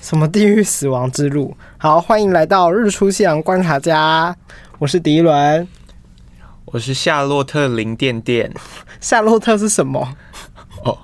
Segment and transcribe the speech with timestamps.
[0.00, 1.56] 什么地狱死亡之路？
[1.78, 4.34] 好，欢迎来到日出夕阳观察家，
[4.78, 5.66] 我是迪伦，
[6.66, 8.52] 我是夏洛特零电电。
[9.00, 10.16] 夏洛特是什么？
[10.84, 10.96] 哦，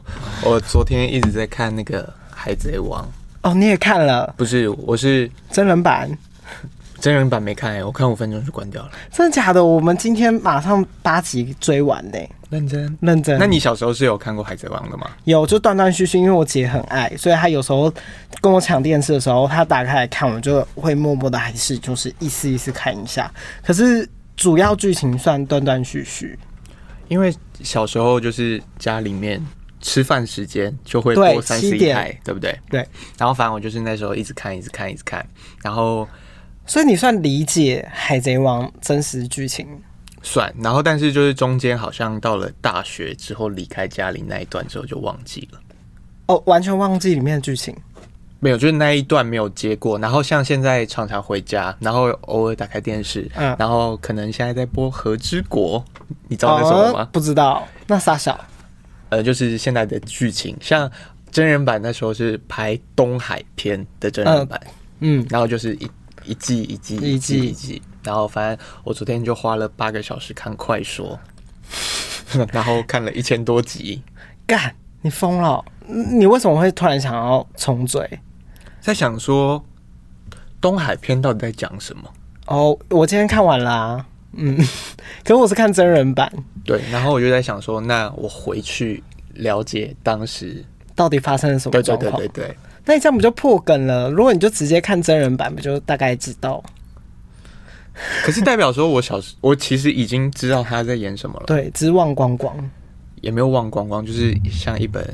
[0.45, 3.03] 我昨天一直在看那个《海贼王》。
[3.43, 4.33] 哦，你也看了？
[4.37, 6.09] 不是，我是真人版。
[7.03, 8.91] 真人版没看哎、欸，我看五分钟就关掉了。
[9.11, 9.65] 真的假的？
[9.65, 12.31] 我们今天马上八集追完呢、欸。
[12.49, 13.37] 认真认真。
[13.41, 15.11] 那你小时候是有看过《海贼王》的吗？
[15.25, 17.93] 有，就断断续续，因为我姐很爱，所以她有时候
[18.41, 23.29] 跟我抢电视的时候，她打开来看，我就会默默的还是就是一丝一丝看一下。
[23.65, 26.39] 可是主要剧情算断断续续，
[27.09, 27.35] 因为
[27.65, 29.45] 小时候就是家里面
[29.81, 32.57] 吃饭时间就会播三十一台，对不对？
[32.71, 32.87] 对。
[33.19, 35.27] 然后反正我就是那时候一直看，一直看，一直看，
[35.65, 36.07] 然后。
[36.67, 39.67] 所以你算理解《海贼王》真实剧情？
[40.23, 45.59] 算，然后但是就是中间好像到了大学之后离开家里那一段之后就忘记了。
[46.27, 47.77] 哦，完全忘记里面的剧情？
[48.39, 49.99] 没有，就是那一段没有接过。
[49.99, 55.85] 然后像现在常常回家，然后偶尔打开电视，嗯，然后可能现在在播《和之国》，
[56.29, 57.01] 你知道那什么吗？
[57.03, 57.67] 哦，不知道。
[57.89, 58.39] 那傻小？
[59.09, 60.89] 呃，就是现在的剧情，像
[61.33, 64.61] 真人版那时候是拍东海篇的真人版，
[65.01, 65.91] 嗯，嗯然后就是一。
[66.25, 71.19] 一季一季一季一季，然后反正我昨天就花了八个小时看快说，
[72.53, 74.03] 然后看了一千多集。
[74.47, 75.65] 干，你疯了！
[75.87, 78.21] 你为什么会突然想要重嘴？
[78.81, 79.65] 在想说
[80.61, 82.03] 东海篇到底在讲什么？
[82.47, 84.07] 哦，我今天看完啦、啊。
[84.33, 84.57] 嗯，
[85.25, 86.33] 可是我是看真人版。
[86.65, 89.03] 对，然后我就在想说，那我回去
[89.35, 92.17] 了解当时到底发生了什么状况？
[92.17, 92.57] 对对对对对。
[92.85, 94.11] 那你这样不就破梗了？
[94.11, 96.63] 如果你就直接看真人版，不就大概知道？
[98.25, 101.45] 可是代表说，我小时我其实已经知道他在演什么了。
[101.49, 102.57] 对，只是忘光光，
[103.21, 105.07] 也没有忘光光，就是像一本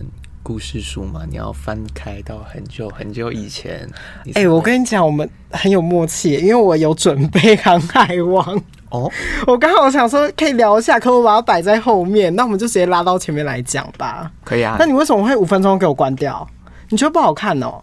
[0.45, 3.87] 故事书嘛，你要翻开到很久很久以前。
[4.29, 8.57] 哎、欸，我跟你讲，我们很有默契，因为我有准备《航海王》
[8.91, 9.11] 哦。
[9.47, 14.31] 我刚好想说可以聊一下，可我把它摆在后面，那我们就直接拉到前面来讲吧。
[14.45, 14.77] 可以啊。
[14.79, 16.49] 那你为什么会五分钟给我关掉？
[16.89, 17.83] 你觉得不好看哦？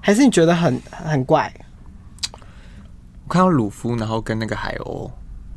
[0.00, 1.52] 还是你觉得很很怪？
[2.32, 5.10] 我看到鲁夫，然后跟那个海鸥，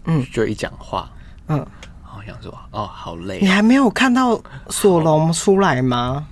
[0.05, 1.11] 嗯，就一讲话，
[1.47, 3.39] 嗯，然后想说，哦，好累。
[3.41, 6.25] 你还没有看到索隆出来吗？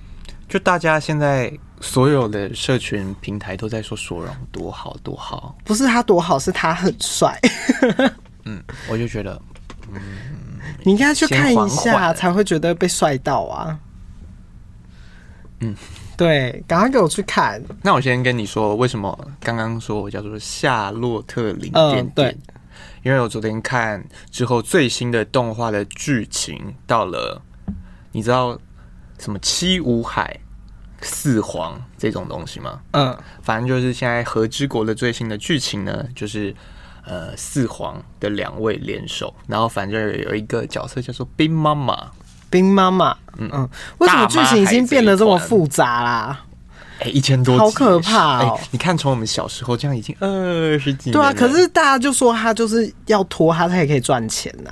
[0.48, 7.38] 就大家现在所有的社群平台都在说索隆多好多好，不是他多好，是他很帅。
[8.46, 9.38] 嗯，我就觉得，
[9.92, 10.00] 嗯，
[10.84, 13.78] 你应该去看一下，才会觉得被帅到啊。
[15.60, 15.76] 嗯。
[16.16, 17.62] 对，赶快给我去看。
[17.82, 22.06] 那我先跟你说，为什么刚刚说我叫做夏洛特零点点？
[22.06, 22.36] 嗯，对，
[23.02, 27.42] 因为我昨天看之后最新的动画的剧情到了，
[28.12, 28.58] 你知道
[29.18, 30.38] 什么七武海
[31.02, 32.80] 四皇这种东西吗？
[32.92, 36.54] 嗯，反正就是现在和之国的最新的剧情呢，就是
[37.04, 42.10] 呃四皇的两位联手，然后反正有一个角色叫做冰妈妈。
[42.56, 43.68] 冰妈妈，嗯嗯，
[43.98, 46.40] 为什么剧情已经变得这么复杂啦？
[47.00, 48.58] 哎、欸，一千多集，好可怕哦！
[48.70, 54.70] 你看，从我们小时候这样已经二十几年，对啊，可是大家就说他就是要拖他，他也可以赚钱呐，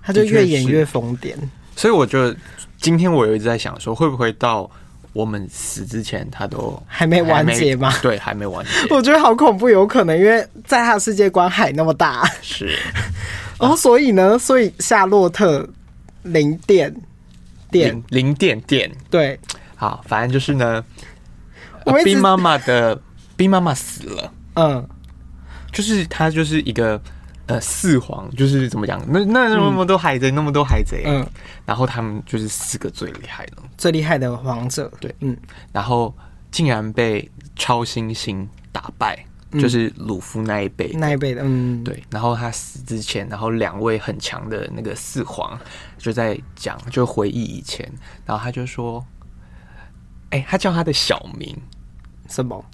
[0.00, 1.34] 他就越演越疯癫。
[1.74, 2.36] 所以我觉得
[2.80, 4.70] 今天我有一直在想说，会不会到
[5.12, 7.92] 我们死之前，他都还没完结吗？
[8.00, 8.94] 对，还没完结。
[8.94, 12.78] 我觉得好恐怖，有可能，因为在他的世界观海那么大，是
[13.58, 15.68] 然后，所以呢，所以夏洛特
[16.22, 16.56] 零
[17.74, 17.90] 电。
[17.90, 19.38] 零零电电，对，
[19.74, 20.84] 好，反正就是呢，
[22.04, 22.98] 冰妈妈的
[23.36, 24.88] 冰妈妈死了，嗯，
[25.72, 27.00] 就是他就是一个
[27.46, 31.26] 呃四皇，就是怎么讲，那那那么多海贼，那么多海贼，嗯，
[31.66, 35.36] 然后他们就是四个最厉害的，最厉害的王者，对，嗯，
[35.72, 36.14] 然后
[36.50, 39.26] 竟然被超新星打败。
[39.60, 42.02] 就是鲁夫那一辈，那一辈的，嗯，对。
[42.10, 45.58] 然后他死之前，然后两位很强的那个四皇
[45.98, 47.90] 就在讲，就回忆以前。
[48.26, 49.04] 然后他就说
[50.30, 51.56] ：“哎、欸，他叫他的小名
[52.28, 52.64] 什么？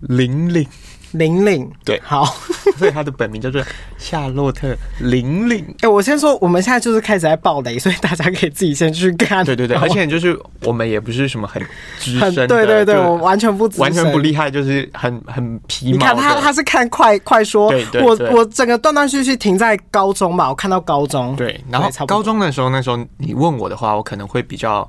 [0.00, 0.66] 玲玲。”
[1.12, 2.24] 玲玲，对，好，
[2.76, 3.62] 所以他的本名叫做
[3.96, 5.64] 夏洛特玲玲。
[5.80, 9.44] 哎、欸，我先说，我们现在就是开始在爆雷，所以大家可以自己先去看。
[9.44, 11.62] 对对对，而且就是我们也不是什么很
[11.98, 15.92] 资深的，对 对对，我完全不完全不厉害，就是很很皮毛。
[15.92, 17.72] 你看他，他是看快快说，
[18.02, 21.34] 我我整个断断续续停在高中吧，我看到高中。
[21.36, 24.88] 对，然后高中的时候，那时候你问我的话，我可能会比较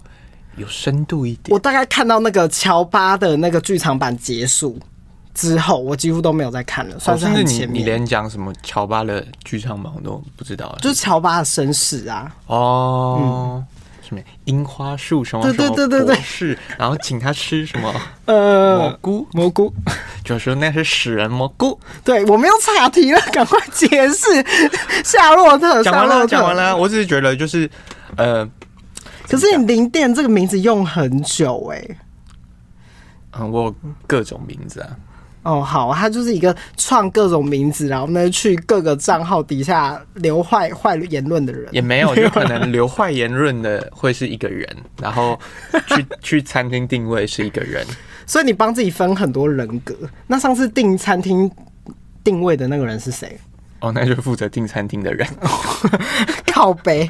[0.57, 1.53] 有深度一点。
[1.53, 4.77] 我大概看到那个乔巴的那个剧场版结束。
[5.39, 7.75] 之后我几乎都没有再看了，算是很前面。
[7.75, 12.29] 你，你连讲什么乔巴的剧场版我都不知道，就是乔巴的身世啊。
[12.47, 13.63] 哦，
[14.01, 17.93] 什么樱花树什么什么博士，对对对对，然后请他吃什么
[18.25, 19.73] 呃蘑菇蘑菇，
[20.25, 21.79] 就说那是食人蘑菇。
[22.03, 24.45] 对，我没有岔题了，赶快解释。
[25.05, 26.75] 夏洛特，讲完了，讲完了。
[26.75, 27.69] 我只是觉得就是
[28.17, 28.45] 呃，
[29.29, 31.97] 可是你零店这个名字用很久哎、欸。
[33.39, 33.75] 嗯，我有
[34.05, 34.89] 各种名字啊。
[35.43, 44.67] 哦，好，他就是一个创各种名字，然后呢去各个账号底下留坏坏言论的人，也没有， 有可能留坏言论的会是一个人，
[45.01, 45.39] 然后
[45.87, 47.85] 去去餐厅定位是一个人，
[48.27, 49.95] 所以你帮自己分很多人格。
[50.27, 51.49] 那上次订餐厅
[52.23, 53.39] 定位的那个人是谁？
[53.79, 55.25] 哦，那就是负责订餐厅的人，
[56.53, 57.09] 靠北。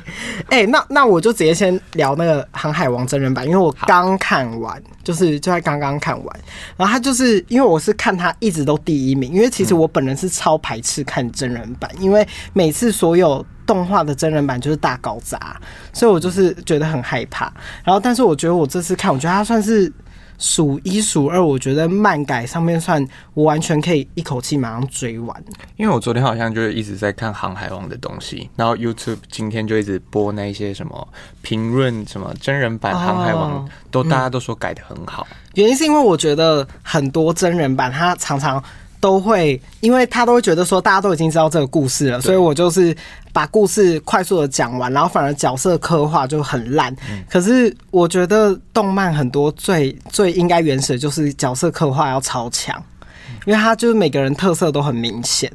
[0.49, 6.39] 哎、欸，那那我就直接先聊那个《航海王》真人版，因为我刚看完，就是就在刚刚看完。
[6.77, 15.59] 然后他就是因为我是看他一直都第一名，因为其实我本人是超排斥看真人版，因为每次所有动画的真人版就是大搞砸，
[15.91, 17.51] 所以我就是觉得很害怕。
[17.83, 19.91] 然后，但是我觉得我这次看，我觉得他算是。
[20.39, 23.05] 数一数二，我觉得漫改上面算
[23.35, 25.43] 我完全可以一口气马上追完。
[25.77, 31.07] 因为我昨天好像就是一直在看《航海王》的东西，然后 YouTube 今天就一直播那些什么
[31.43, 35.27] 评论，什么真人版《航海王》哦，都大家都说改的很好。
[35.53, 38.63] 原因是因为我觉得很多真人版它常常。
[38.99, 42.95] 都会，因为他都会觉得说大家都已经知道这个故事了，所以我就是
[43.31, 46.93] 把故事快速的讲完，然后反而角色刻画就很烂。
[47.29, 52.75] 可是我觉得动漫很多最最应该原始的就是角色刻画要超强，
[53.45, 55.51] 因为他就是每个人特色都很明显。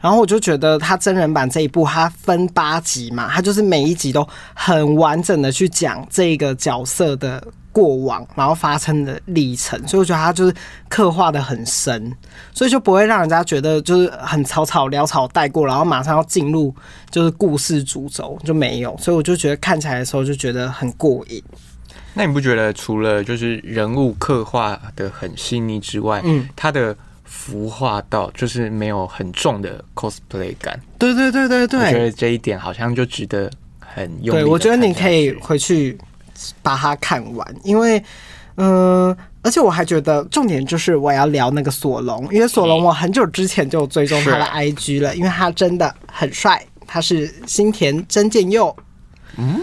[0.00, 7.42] 然后我就觉得他真人版这一部，他分八集嘛，他就是每一集都很完整的去讲这个角色的。
[7.72, 10.54] 过往，然后发生的历程，所以我觉得他就是
[10.88, 12.14] 刻画的很深，
[12.52, 16.72] 所以就不会让人家觉得就是很草草潦草带过，然后马上要进入
[17.10, 21.42] 就是故事主轴就没有，所以我就觉得看起来的时候就觉得很过瘾。
[22.14, 30.78] 那你不觉得除了就是人物刻画的很细腻之外，嗯，他的服化道就是没有很重的 cosplay 感？
[30.98, 34.36] 对对对对对，我觉得这一点好像就值得很用。
[34.36, 35.98] 对，我觉得你可以回去。
[36.62, 37.98] 把它看完，因为，
[38.56, 48.74] 嗯、呃，而且我还觉得重点就是我要聊那个索隆，因为索隆我很久之前就追踪他的 IG 了，因为他真的很帅，他是新田真剑佑，
[49.36, 49.60] 嗯，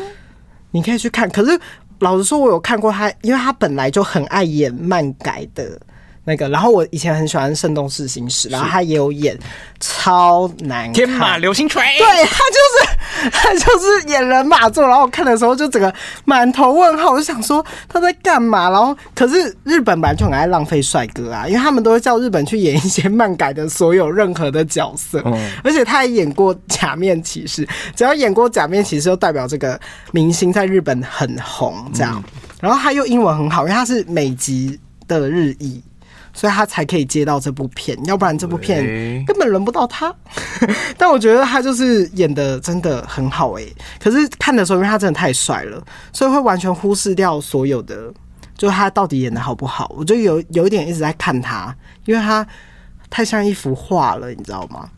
[0.71, 1.29] 你可以去看。
[1.29, 1.59] 可是
[1.99, 5.79] 老实说，我有看过他，因为他本来就很爱演漫改的。
[6.25, 9.35] 那个，然后我以前很喜欢《圣斗士星矢》，然后他也有演
[9.79, 12.98] 超难看，天马流星锤，对，他就是
[13.31, 15.93] 他 就是演人马座，然后我看的时候就整个
[16.25, 18.69] 满头问号，我就想说他在干嘛？
[18.69, 29.79] 然后可是日本本来就很爱浪费帅哥啊，因为他们都会叫日本去演一些漫改的所有任何的角色，嗯，而且他还演过假面骑士，只要演过假面骑士，就代表这个
[30.11, 32.23] 明星在日本很红，这样，
[32.61, 35.81] 然后他又英文很好，因为他是美籍的日裔。
[36.33, 38.83] 所以他才可以接到这部片，要不然这部片
[39.25, 40.13] 根本轮不到他。
[40.97, 43.75] 但我觉得他就是演的真的很好哎、欸。
[43.99, 45.83] 可是看的时候，因为他真的太帅了，
[46.13, 48.13] 所以会完全忽视掉所有的，
[48.57, 49.93] 就他到底演的好不好。
[49.97, 52.45] 我就有有一点一直在看他，因为他
[53.09, 54.89] 太像一幅画了，你知道吗？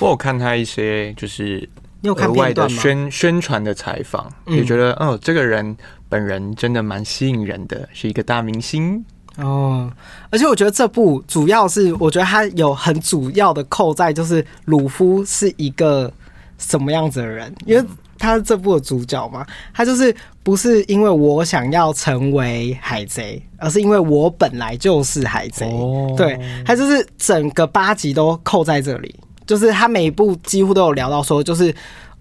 [0.00, 1.68] 我有看他一些就是
[2.02, 5.76] 额外的宣宣传的采访，也觉得哦，这个人
[6.08, 9.04] 本人真的蛮吸引人的，是一个大明星。
[9.42, 9.90] 哦，
[10.30, 16.12] 而且我觉得这部主要是，我觉得他有很主要的扣在，就是鲁夫是一个
[16.58, 17.84] 什么样子的人，因为
[18.18, 25.66] 他是这部的主角嘛，他就是不是因为我想要成为海贼，而是因为我本来就是海贼。
[25.66, 29.14] 哦，对，他就是整个八集都扣在这里，
[29.46, 31.74] 就是他每一部几乎都有聊到说，就是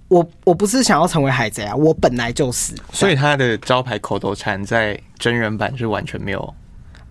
[0.08, 2.74] 我我不是想要成为海贼啊，我本来就是。
[2.94, 6.54] 所以他的招牌口头禅在真人版是完全没有。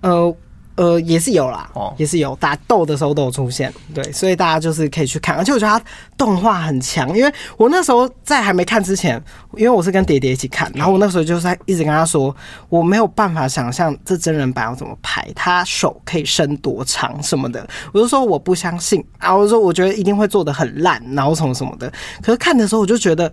[0.00, 0.34] 呃
[0.76, 5.84] 呃，也是有啦，也是有打斗的时候都有出现，对，所以大家就是可以去看，而且我觉得他
[6.16, 9.20] 动画很强，因为我那时候在还没看之前，
[9.56, 12.32] 因为我是跟蝶蝶一起看，然后我那时候就是在一直跟他说，
[12.68, 23.26] 我没有办法想象这真人版要怎么拍，他手可以伸多长什么的，我就说我不相信，然后我就说我觉得一定会做的很烂，然后什么什么的，可是看的时候我就觉得，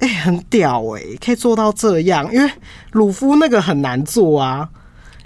[0.00, 2.52] 哎、欸，很屌哎、欸，可以做到这样，因为
[2.90, 4.68] 鲁夫那个很难做啊。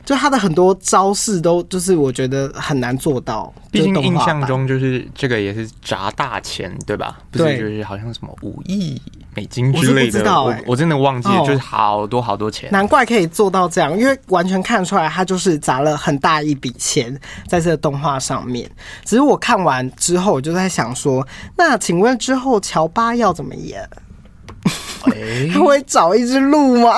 [0.06, 7.18] 就他的很多招式都就是我觉得很难做到，毕竟印象中就是这个也是砸大钱，对吧？
[7.32, 9.02] 不是，就是好像什么五亿
[9.34, 12.70] 美金之类的，我我真的忘记了，就是好多好多钱。
[12.70, 17.12] 难怪可以做到这样，因为完全看出来他就是砸了很大一笔钱
[17.48, 18.70] 在这个动画上面。
[19.04, 23.82] 只是我看完之后，我就在想说，那请问之后乔巴要怎么演？
[25.12, 26.96] 欸、 他会找一只鹿吗？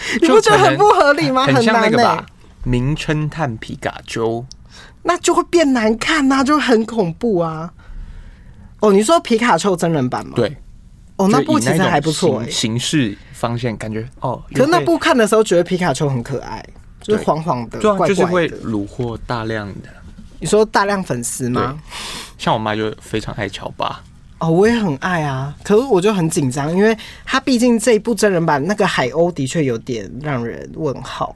[0.20, 1.44] 你不觉得很不合理吗？
[1.44, 2.26] 很像那个吧？
[2.64, 4.44] 名侦探皮卡丘，
[5.02, 7.72] 那就会变难看呐、啊，就很恐怖啊！
[8.80, 10.32] 哦，你说皮卡丘真人版吗？
[10.36, 10.56] 对。
[11.16, 14.40] 哦，那部其实还不错、欸，形式方向感觉哦。
[14.54, 16.64] 可是那部看的时候觉得皮卡丘很可爱，
[17.00, 19.88] 就是黄黄的，就是会虏获大量的。
[20.38, 21.76] 你说大量粉丝吗？
[22.38, 24.00] 像我妈就非常爱乔巴。
[24.38, 31.34] 哦，我也很爱啊，可是我就很紧张，因为他毕竟这一部真人版那个海鸥的确有点让人问号。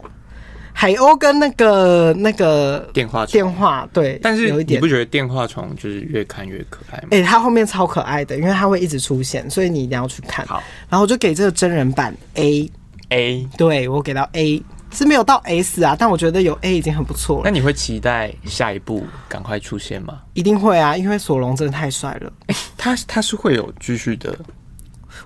[0.75, 7.09] 海鸥跟那个那个电话电话对，但是有一点你不觉得电话虫就是越看越可爱吗？
[7.11, 10.47] 哎、欸，它后面超可爱的，因为它会一直出现，所以你一定要去看。
[10.47, 12.71] 好，然后我就给这个真人版 A
[13.11, 17.42] A，对我给到 A 是没有到 S 啊，但我觉得有 A 已经很不错了。
[17.44, 20.20] 那你会期待下一部赶快出现吗？
[20.34, 22.32] 一定会啊，因为索隆真的太帅了。
[22.49, 24.38] 欸、他他是会有继续的，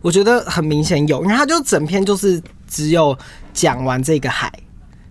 [0.00, 3.16] 我觉得很明显有，因为他就整篇就是只有
[3.52, 4.52] 讲完这个海。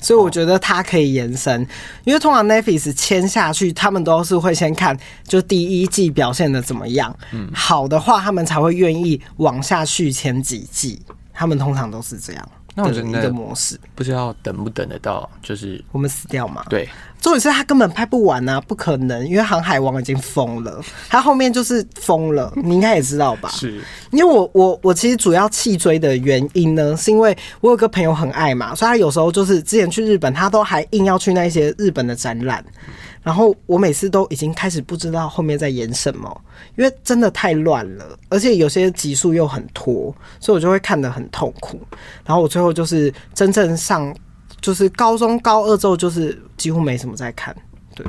[0.02, 1.68] 所以我觉得它可以延伸，
[2.04, 11.02] 因为通常 Netflix 签下去，他们都是会先看就第一季表现的怎么样，嗯，好的话他们才会愿意往下续签几季，
[11.34, 12.50] 他们通常都是这样。
[12.76, 16.64] 那我觉得一个模式，不知道等不等得到，就是我们死掉嘛？
[16.70, 16.88] 对，
[17.22, 20.80] 重点是他根本拍不完啊，不可能，因为《航海王》已经疯了，
[21.10, 23.50] 他后面就是疯了， 你应该也知道吧？
[23.50, 23.82] 是，
[24.12, 32.64] 因为我我我其实主要弃追的原因呢，是因为我有个朋友很爱嘛，所以他有时候就是之前去日本，他都还硬要去那些日本的展览。
[33.24, 36.42] 然后我每次都已经开始不知道后面在演什么，
[36.78, 41.82] 因为真的太乱了，而且有些集数又很拖，所以我就会看得很痛苦。
[42.24, 44.16] 然后我最后就是真正上，
[44.66, 47.56] 就是高中高二之后，就是几乎没什么在看。
[47.94, 48.04] 对，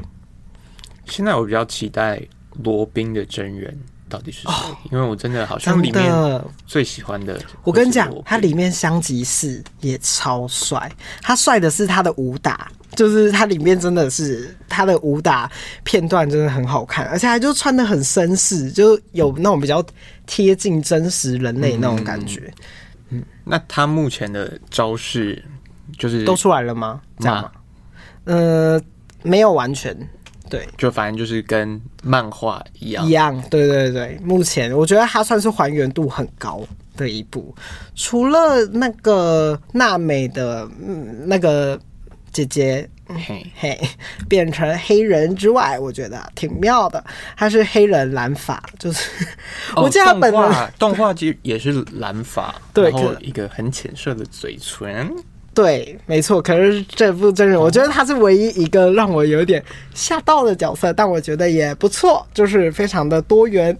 [1.04, 2.18] 现在我比较期待
[2.64, 4.50] 罗宾的真人到底是谁，
[4.90, 7.38] 因为我真的好像里面最喜欢的。
[7.62, 12.70] 我跟你讲，他里面香吉士也超帅，他帅的是他的武打。
[12.94, 15.50] 就是它里面真的是它的武打
[15.84, 19.84] 片段真的很好看，而且还就穿的很绅士，就有那种比较
[20.24, 22.50] 贴近真实人类那种感觉。
[23.10, 25.44] 嗯，那他目前的招式
[25.98, 27.00] 就是都出来了吗？
[27.18, 27.52] 这样吗？
[28.24, 28.80] 呃，
[29.22, 29.96] 没有完全，
[30.50, 33.40] 对，就反正就是跟漫画一样一样。
[33.50, 36.62] 对对对，目前我觉得它算是还原度很高
[36.96, 37.54] 的一部，
[37.94, 41.78] 除了那个娜美的嗯那个。
[42.32, 43.80] 姐姐，嘿嘿，
[44.28, 47.02] 变成黑人之外，我觉得挺妙的。
[47.34, 49.08] 他是黑人蓝发，就是、
[49.74, 55.10] 哦、我记得他本来动画机也是蓝发，对，然后一个很浅色的嘴唇，
[55.56, 56.42] 对，没错。
[56.42, 63.74] 可是这部真人，我觉得他是唯一一个让我有点吓到的角色，但我觉得也不错，就是非常的多元。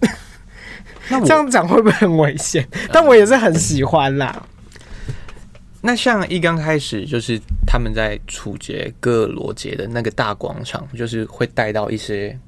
[1.07, 2.67] 那 这样讲会不会很危险？
[2.91, 4.43] 但我也是很喜欢啦。
[5.81, 12.39] 那像一刚开始就是他们在处决各罗杰的那个大广场，就是会带到一些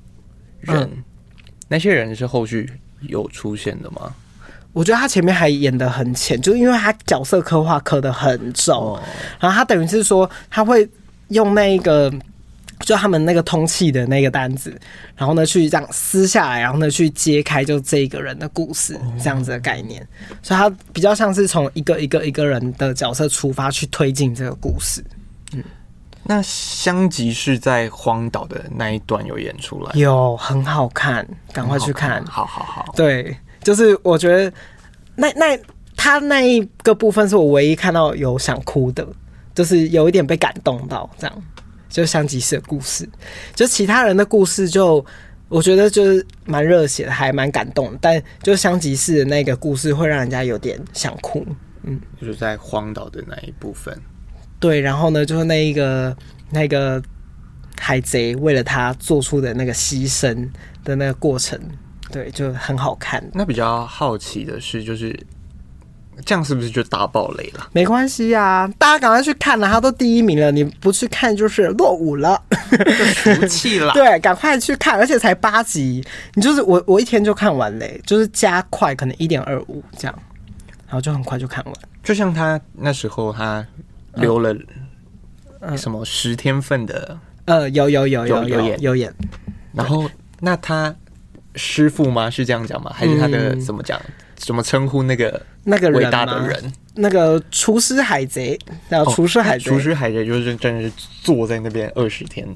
[0.62, 1.04] 人，嗯、
[1.68, 2.68] 那些人是后续
[3.02, 4.16] 有出现的吗？
[4.74, 9.02] 我觉得他前面还演的很浅，就是因为他角色刻画刻的很重，哦、
[9.40, 10.90] 然后他等于是说他会
[11.30, 12.12] 用那个。
[12.86, 14.74] 就他们那个通气的那个单子，
[15.14, 20.02] 然后呢去这样撕下来，然后呢去揭开就这一个人的故事，这样子的概念，
[20.42, 25.04] 所以他比较像是从一个一个一个人的角色出发去推进这个故事。
[25.52, 25.62] 嗯，
[26.24, 32.26] 那香吉士在荒岛的那一段有演出来，有很好看，赶快去看。
[32.28, 34.52] 好好好，对，就是我觉得
[35.16, 35.60] 那那
[35.96, 39.08] 他那一个部分是我唯一看到有想哭的，
[39.54, 41.44] 就是有一点被感动到这样。
[41.90, 43.10] 就香吉士的故事，
[43.56, 45.04] 就其他人的故事，就
[45.48, 47.98] 我觉得就是蛮热血的，还蛮感动。
[48.00, 51.44] 但就香吉士的那个故事，会让人家有点想哭。
[51.82, 54.00] 嗯，就是在荒岛的那一部分。
[54.60, 56.16] 对，然后呢，就是那一个
[56.52, 57.02] 那个
[57.80, 60.48] 海贼为了他做出的那个牺牲
[60.84, 61.60] 的那个过程，
[62.12, 63.24] 对，就很好看。
[63.34, 65.18] 那比较好奇的是，就是。
[66.26, 67.70] 这样是不是就大爆雷了？
[67.72, 72.40] 没关系啊，大家赶快去看了，他都第一名了，你不去看就是落伍了，
[72.76, 73.06] 就
[73.38, 73.94] 俗气了。
[73.96, 80.20] 对，赶快去看，而且才八集，你就是我，我一天就看完嘞，就是加快可能一点二五这样，
[80.88, 81.74] 然后就很快就看完。
[82.04, 83.66] 就像他那时候他
[84.16, 84.54] 留了
[85.78, 89.14] 什么十天份的，呃，有有有有有演有演，
[89.72, 90.04] 然后
[90.42, 90.94] 那他
[91.60, 92.30] 师傅吗？
[92.30, 92.90] 是这样讲吗？
[92.96, 94.00] 还是他的怎么讲？
[94.38, 96.74] 怎么称呼那个那个伟大的人？
[96.96, 98.58] 那个厨师海贼，
[98.90, 99.66] 叫厨师海贼。
[99.66, 102.48] 厨师海贼就是真的是坐在那边二十天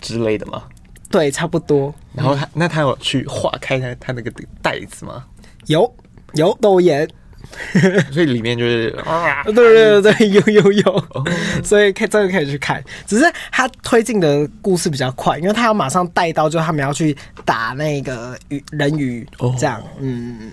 [0.00, 0.64] 之类的吗？
[1.08, 1.94] 对，差不多。
[2.12, 5.24] 然后他那他有去划开他他那个袋子吗？
[5.66, 5.94] 有
[6.34, 7.08] 有都演。
[8.12, 11.24] 所以里面就是啊，对对对对，有有有，哦、
[11.64, 12.82] 所以可以真的可以去看。
[13.06, 19.26] 只是他推进的故事比较快，因为他要马上带到，就他们要去打那个鱼人鱼，
[19.58, 20.52] 这样，哦、嗯，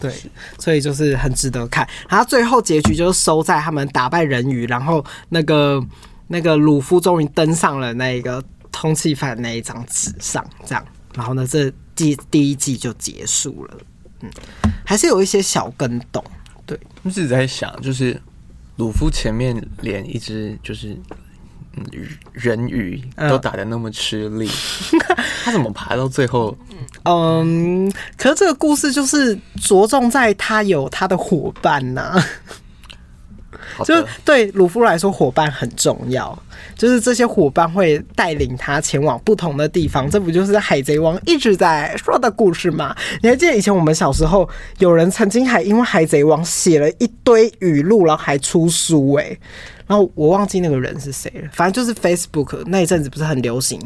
[0.00, 0.12] 对，
[0.58, 1.86] 所以就是很值得看。
[2.08, 5.82] 然后最后结局就是收在他们打败人鱼，然后那个
[6.28, 10.84] 那个鲁夫终于登上了那个通缉犯那一张纸上，这样，
[11.14, 13.76] 然后呢，这季第一季就结束了。
[14.22, 14.30] 嗯，
[14.84, 16.24] 还是有一些小跟动。
[16.66, 18.20] 对，我一直在想，就是
[18.76, 20.96] 鲁夫前面连一只就是
[22.32, 24.48] 人鱼都打得那么吃力，
[24.92, 26.56] 嗯、他怎么爬到最后？
[27.04, 32.24] 嗯，可是这个故事就是着重在他有他的伙伴呐、啊。
[33.84, 36.36] 就对鲁夫来说，伙伴很重要。
[36.74, 40.10] 就是这些伙伴会带领他前往不同的地方。
[40.10, 42.94] 这不就是海贼王一直在说的故事吗？
[43.22, 49.36] 你还记得以前我们小时候，有人曾经还因为海贼王写了一堆语录，然后还出书哎。
[49.86, 51.48] 然后我忘记那个人是谁了。
[51.52, 53.80] 反正就是 Facebook 那一阵子不是很流行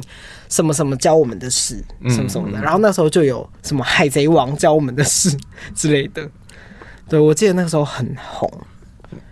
[0.49, 1.77] 什么什么教我们的事，
[2.09, 2.61] 什么什么的。
[2.63, 5.37] 然后那时候就有什么海贼王教我们的事
[5.75, 6.27] 之类的。
[7.09, 8.51] 对，我记得那个时候很红。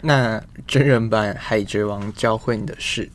[0.00, 3.08] 那真人版《海贼王》教会你的事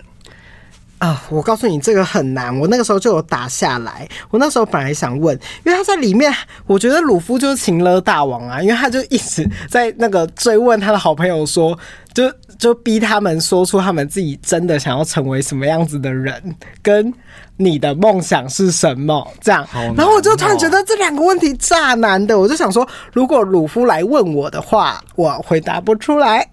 [1.00, 2.58] 啊，我告诉你这个很难。
[2.58, 4.08] 我那个时候就有打下来。
[4.30, 6.34] 我那时候本来想问，因为他在里面，
[6.66, 11.78] 我觉得鲁夫就是情勒大王啊，因为他就一直在那个追问他的好朋友说，
[12.14, 12.32] 就
[12.64, 17.14] 就逼他们说出他们自己真的想要成为什么样子的人，跟
[17.58, 19.68] 你的梦想是什么这样。
[19.98, 26.48] 然后我就突然觉得这两个问题炸难的，我就想说，如果鲁夫来问我的话，我回答不出来。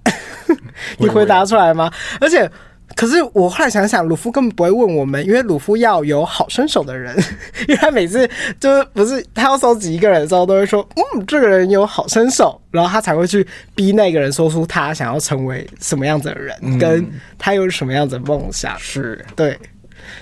[0.98, 1.88] 你回答出来吗？
[2.20, 2.50] 而且，
[2.96, 7.16] 可是我后来想想，鲁夫根本不会问我们，因为鲁夫要有好身手的人，
[7.66, 8.28] 因为他每次
[8.58, 17.06] 就是不是他要收集一个人的时候，都会说，嗯，这个人有好身手，然后他才会去逼那个人说出他想要成为什么样子的人，跟
[17.38, 18.78] 他有什么样子的梦想。
[18.78, 19.58] 是对，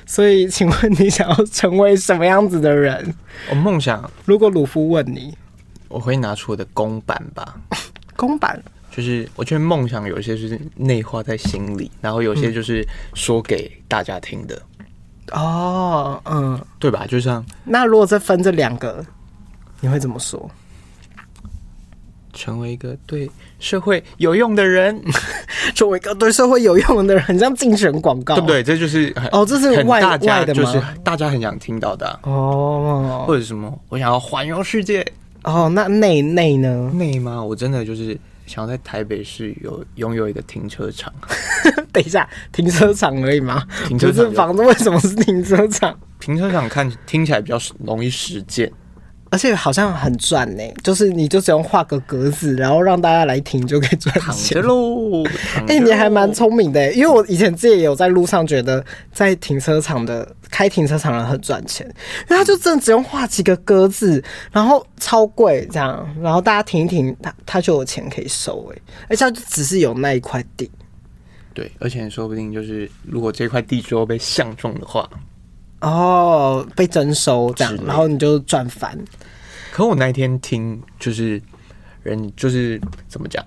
[0.07, 3.15] 所以请问你想要成为什么样子的人？
[3.51, 5.37] 我梦想，如果鲁夫问你，
[5.89, 7.57] 我会拿出我的公版吧，
[8.15, 8.63] 公版。
[8.99, 12.85] 就是我觉得梦想有些是内化在心里，然后有些就是
[13.15, 14.61] 说给大家听的。
[15.31, 17.07] 哦，嗯，对吧？
[17.07, 19.07] 就像那如果再分这两个，
[19.79, 20.51] 你会怎么说？
[22.33, 23.31] 成为一个对
[23.61, 25.01] 社会有用的人，
[25.77, 28.65] 成为一个对社会有用的人，很像竞选广告，对不对？
[28.65, 33.79] 这就是哦，这是外外的就是大家很想听到的、啊、哦，或者什么？
[33.91, 35.07] 我想要环游世界
[35.45, 35.69] 哦。
[35.73, 36.91] 那内内呢？
[36.93, 37.41] 内吗？
[37.41, 38.19] 我真的就是。
[38.49, 41.13] 想要在台北市有拥有一个停车场，
[41.93, 43.63] 等一下，停车场而已吗？
[43.87, 45.97] 停车场房子为什么是停车场？
[46.19, 48.73] 停车场看听起来比较容易实践，
[49.31, 50.63] 而且好像很赚呢。
[50.83, 55.25] 就是你就只用画个格子，然后让大家来停就可以赚钱喽。
[55.67, 60.29] 哎、欸，你还蛮聪明的，因为我以前自己也有在路上觉得，在停车场的。
[60.51, 68.79] 开停车场的很赚钱，因为他就真的只用画几个格子，然后超贵这样，然后大家停一停，他他就有钱可以收哎，
[69.11, 70.69] 而且他就只是有那一块地，
[71.53, 75.09] 对，而且说不定就是如果这块地之后被相中的话，
[75.81, 78.99] 哦，被征收这样，然后你就赚翻。
[79.73, 81.41] 可我那一天听就是
[82.03, 83.45] 人就是怎么讲？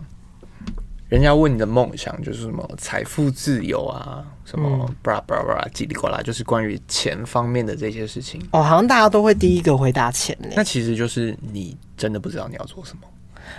[1.10, 8.42] 人家问你的梦想就是什么财富自由啊，什么巴拉巴拉巴拉叽里呱啦，就是关于钱方面的这些事情。
[8.52, 10.48] 哦，好像大家都会第一个回答钱呢。
[10.56, 13.02] 那其实就是你真的不知道你要做什么。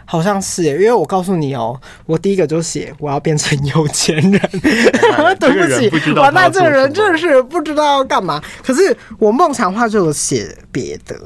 [0.05, 4.41] 好像是，因为我告诉你哦，我第一个就写我要变成有钱人。
[5.39, 8.43] 对不起，完蛋这个人真的是不知道要干嘛。
[8.63, 11.17] 可是我梦想话就有写别的。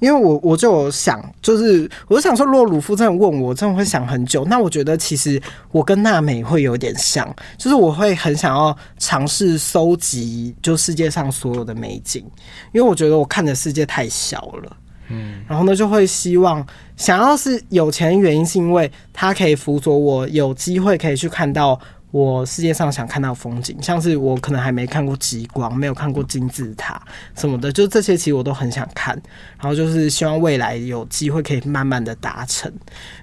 [0.00, 4.46] 因为我我就想，就是我就想说，洛鲁夫真的问我，我真的会想很久。
[4.46, 5.38] 那我觉得其实
[5.70, 7.28] 我跟娜美会有点像，
[7.58, 12.24] 就是我会很想要尝试收集就世界上所有的美景，
[12.72, 14.74] 因为我觉得我看的世界太小了。
[15.10, 21.78] 嗯，然后呢，就会希望想要是有钱原因，是因为他可以辅佐我有机会可以去看到。
[22.12, 27.00] 我世界上想看到风景，像是我可能还没看过极光，没有看过金字塔
[27.36, 29.14] 什么的，就这些其实我都很想看。
[29.56, 32.68] 然后就是希望未来有机会可以慢慢的达成，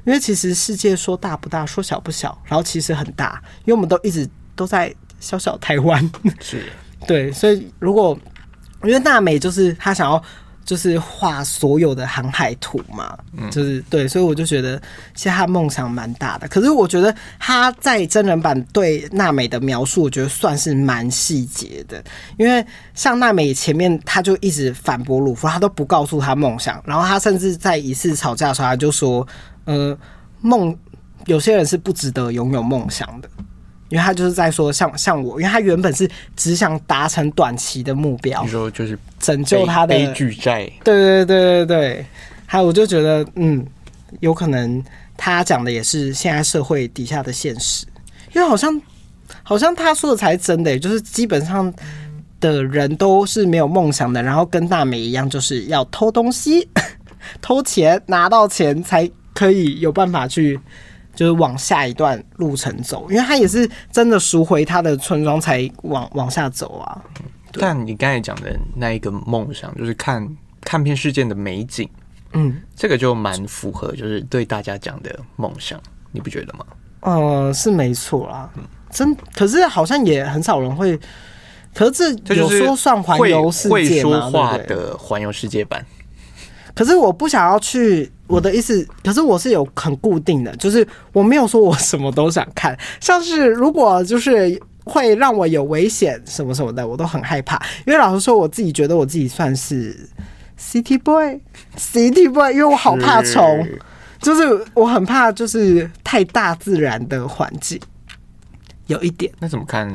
[0.05, 6.63] 因为其实世界说大不大，说小不小，然后其实很大，因为我们都一直都在小小台湾，是
[7.05, 8.17] 对，所以如果
[8.85, 10.23] 因为娜美就是她想要。
[10.67, 13.17] 就是画所有的航海图嘛，
[13.49, 14.77] 就是对，所以我就觉得
[15.15, 16.45] 其实他梦想蛮大的。
[16.49, 22.03] 可是我觉得他在真人版对娜美的描述，我觉得算是蛮细节的。
[22.37, 26.83] 因为像娜美前面，他就一直反驳鲁夫，他都不告诉他梦想。
[26.85, 29.25] 然后他甚至在一次吵架的时候，他就说
[29.63, 29.97] ：“呃，
[30.41, 30.77] 梦
[31.27, 33.29] 有些人是不值得拥有梦想的，
[33.89, 42.05] 因为他就是在说像像我，因为他原本是只想达成短期的目标，你说就是拯救他的悲剧债，对对对对对，
[42.45, 43.65] 还有我就觉得嗯，
[44.19, 44.83] 有可能
[45.15, 47.85] 他讲的也是现在社会底下的现实，
[48.35, 48.81] 因为好像
[49.43, 51.73] 好像他说的才是真的，就是基本上。
[52.39, 56.69] 的人都是没有梦想的，然后跟大美一样，就是要偷东西、
[57.41, 60.59] 偷钱，拿到钱才可以有办法去，
[61.17, 63.07] 就是往下一段路程走。
[63.09, 67.03] 因为他也是真的赎回他的村庄才往往下走啊。
[67.53, 70.25] 但你刚才讲的那一个梦想，就是看
[70.61, 71.89] 看遍世界的美景，
[72.33, 76.65] 嗯，这个就蛮符合，就是对大家讲的梦想，你不觉得吗？
[77.01, 78.49] 嗯，是没错啦。
[78.91, 80.97] 真可是好像也很少人会。
[81.73, 83.79] 可是这有说算环游世界吗？
[83.79, 85.85] 会说话的环游世界版。
[86.77, 97.59] 可是我不想要去，我的意思，可是我是有很固定的，就是我没有说我什么都想看，像是如果就是会让我有危险什么什么的，我都很害怕。
[97.87, 100.07] 因为老实说，我自己觉得我自己算是
[100.59, 103.67] City Boy，City Boy，因为我好怕虫，
[104.21, 107.81] 就是我很怕就是太大自然的环境，
[108.85, 109.33] 有一点。
[109.39, 109.91] 那怎么看？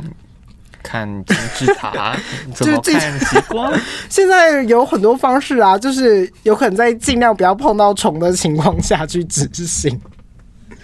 [0.83, 2.16] 看金字塔，
[2.55, 3.73] 怎么看极光？
[4.11, 10.01] 现在有很多方式啊，就是有可能在尽量不要碰到虫的情况下去执行。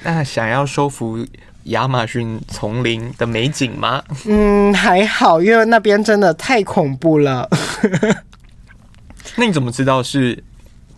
[0.02, 1.18] 那想要收服
[1.64, 4.02] 亚马逊丛林的美景吗？
[4.26, 7.48] 嗯，还好，因为那边真的太恐怖了。
[9.36, 10.42] 那你怎么知道是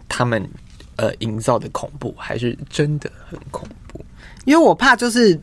[0.09, 0.49] 他们
[0.97, 4.05] 呃营造的恐怖，还是真的很恐怖？
[4.45, 5.41] 因为我怕就是。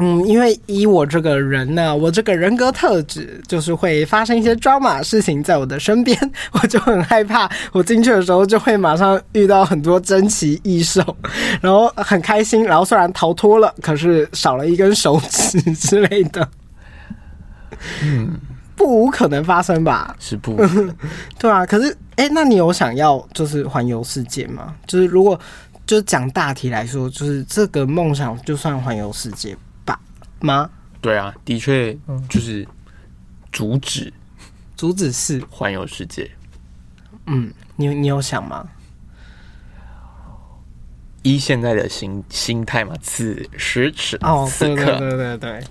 [0.00, 6.16] 嗯，因为以我这个人呢，我这个人格特质就是会发生一些抓马事情在我的身边，
[6.52, 7.50] 我就很害怕。
[7.72, 11.02] 我进去的时候就会马上遇到很多珍奇异兽，
[11.60, 16.48] 然后很开心，然后虽然逃脱了，可是少了一根手指之类的。
[18.04, 18.38] 嗯，
[18.76, 20.14] 不无可能发生吧？
[20.20, 20.56] 是不？
[21.40, 21.66] 对啊。
[21.66, 24.74] 可是，哎、欸，那你有想要就是环游世界吗？
[24.86, 25.38] 就是如果
[25.86, 29.56] 就讲大体来说，就是这个梦想就算环游世界。
[30.40, 30.70] 吗？
[31.00, 31.96] 对啊，的确
[32.28, 32.66] 就是
[33.52, 34.12] 阻止
[34.76, 36.30] 阻止是环游世界。
[37.26, 38.68] 嗯，你你有想吗？
[41.22, 45.64] 依现在的心心态嘛，此时此刻，哦，对对对对对，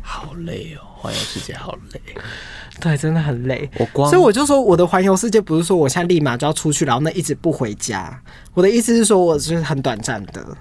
[0.00, 2.00] 好累哦，环游世界好累，
[2.80, 3.68] 对，真的很累。
[3.78, 8.20] 我光，所以我就说，我的环游世界不是说我现在立马就要出去，然后那一直不回家。
[8.54, 10.56] 我的意思是说，我是很短暂的。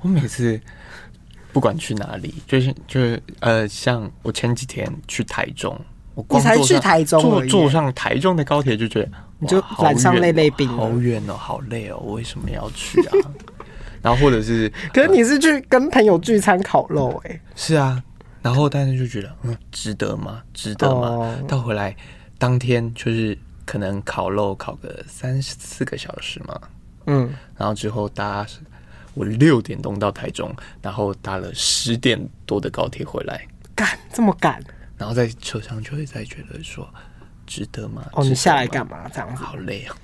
[0.00, 0.60] 我每次。
[1.58, 5.76] 不管去哪里，就是就是呃，像我前几天去台中，
[6.14, 13.12] 你才去台中，坐坐上台中的高铁就觉得你就染上累累病，好远哦，好累哦，我为什么要去啊？
[14.00, 18.00] 然后或者是， 可是你是去跟朋友聚餐烤肉哎、欸，是啊，
[18.40, 20.40] 然后但是就觉得嗯，值得吗？
[20.54, 21.08] 值得吗？
[21.08, 21.92] 哦、到回来
[22.38, 26.60] 当天就是可能烤肉烤个三四个小时嘛，
[27.06, 28.50] 嗯，然后之后大家。
[29.18, 34.62] 我六点钟到台中，然后搭了十点多的高铁回来，赶这么赶，
[34.96, 36.88] 然后在车上就会再觉得说，
[37.44, 38.06] 值得吗？
[38.12, 39.08] 哦，你下来干嘛？
[39.12, 39.96] 这样子好累啊！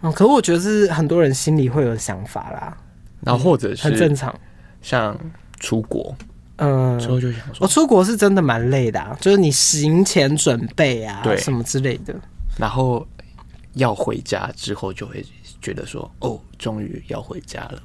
[0.00, 2.76] 嗯，可是我觉得是很多人心里会有想法啦，
[3.20, 4.36] 然后或者是很正常，
[4.82, 5.16] 像
[5.60, 6.12] 出国，
[6.56, 12.12] 嗯，之后就想说，我出国是真的蛮累的，啊，就是你行前准备啊，对，什么之类的，
[12.58, 13.06] 然后
[13.74, 15.24] 要回家之后就会
[15.62, 17.80] 觉得说，哦，终于要回家了。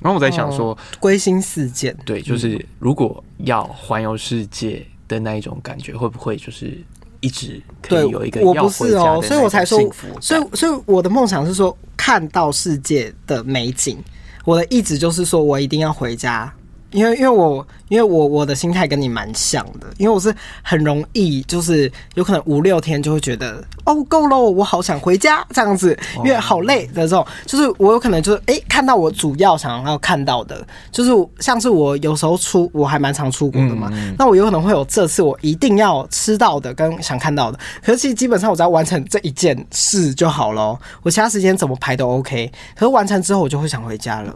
[0.00, 6.78] 然后我在想说，归心似箭，对，就是如果要环游世界的那一种感觉，会不会就是
[7.20, 8.40] 一直可以有一个？
[8.42, 9.80] 我不是哦，所以我才说，
[10.20, 13.98] 所以所以我的梦想是说看到世界的美景。
[14.44, 16.52] 我的意思就是说我一定要回家。
[16.90, 44.34] 因为因为我因为我我的心态跟你蛮像的，因为我是很容易就是有可能五六天就会觉得哦够了，我好想回家这样子，因为好累的这种，就是我有可能就是诶看到我主要想要看到的，就是像是我有时候出我还蛮常出国的嘛，那我有可能会有这次我一定要吃到的跟想看到的，可是其实基本上我只要完成这一件事就好了，我其他时间怎么排都 OK，可是完成之后我就会想回家了。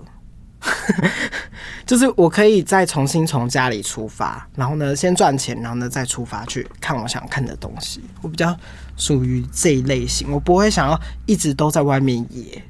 [1.84, 8.00] 就是我可以再重新从家里出发，然后呢，先赚钱，然后呢，再出发去看我想看的东西。
[8.20, 8.56] 我比较
[8.96, 12.62] 属于这一类型，我不会想要一直都在外面野。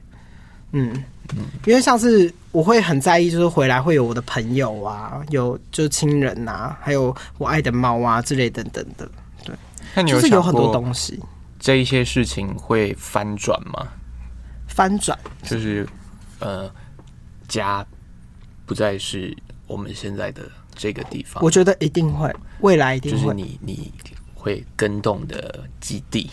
[0.72, 1.04] 嗯，
[1.66, 9.08] 因为像是我会很在意，就是回来会有我的朋友啊，有就是亲人啊，还有我爱的猫啊之类等等的。
[9.44, 9.54] 对，
[9.94, 11.20] 那你有就是有很多东西，
[11.60, 13.86] 这一些事情会翻转吗？
[14.66, 15.86] 翻转就是
[16.38, 16.72] 呃。
[17.52, 17.86] 家
[18.64, 19.36] 不再是
[19.66, 20.40] 我们现在的
[20.74, 21.44] 这个地方？
[21.44, 23.18] 我觉得一定会，未来一定会。
[23.18, 23.92] 就是你你
[24.34, 26.30] 会跟动的基地，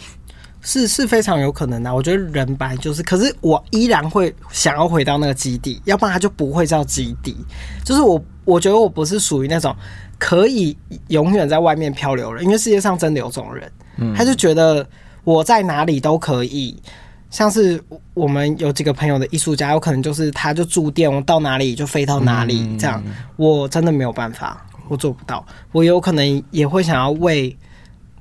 [0.62, 1.94] 是是非常有可能的。
[1.94, 7.36] 我觉得人本来就是，可是我依然会想要回到那个基地，要不然它就不会叫基地。
[7.84, 9.76] 就是我我觉得我不是属于那种
[10.18, 10.78] 可以
[11.10, 14.88] 永远在外面漂流的人，因为世界上真的有这种人，嗯，他就觉得
[15.26, 16.82] 我在哪里都可以。
[17.30, 17.82] 像是
[18.14, 23.04] 我们有几个朋友的艺术家，有可能就是他就住店，我到哪里就飞到哪里，这样
[23.36, 25.46] 我真的没有办法，我做不到。
[25.72, 27.56] 我有可能也会想要为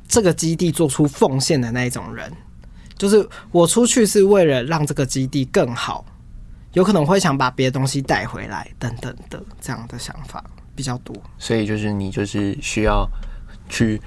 [0.06, 2.30] 这个基地做出奉献的那一种人，
[2.98, 6.04] 就是我出去是为了让这个基地更好，
[6.74, 10.44] 有可能会想把别的东西带回来等等的这样的想法
[10.74, 11.16] 比较多。
[11.38, 13.08] 所以就是你就是需要
[13.70, 14.00] 去。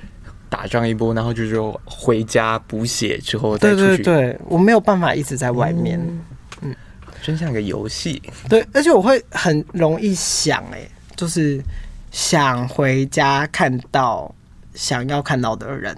[0.52, 3.86] 打仗一波，然后就是回家补血之后再出去。
[3.86, 5.98] 对对对，我没有办法一直在外面。
[5.98, 6.22] 嗯，
[6.64, 6.76] 嗯，
[7.24, 8.22] 真像个游戏。
[8.50, 10.86] 对，而且我会很容易想，哎，
[11.16, 11.64] 就是
[12.12, 14.36] 想回家看到
[14.76, 15.98] 想要看到的人，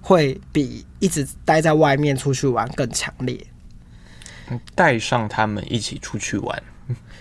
[0.00, 3.38] 会比一直待在外面出去玩更强烈。
[4.74, 6.62] 带上他们一起出去玩，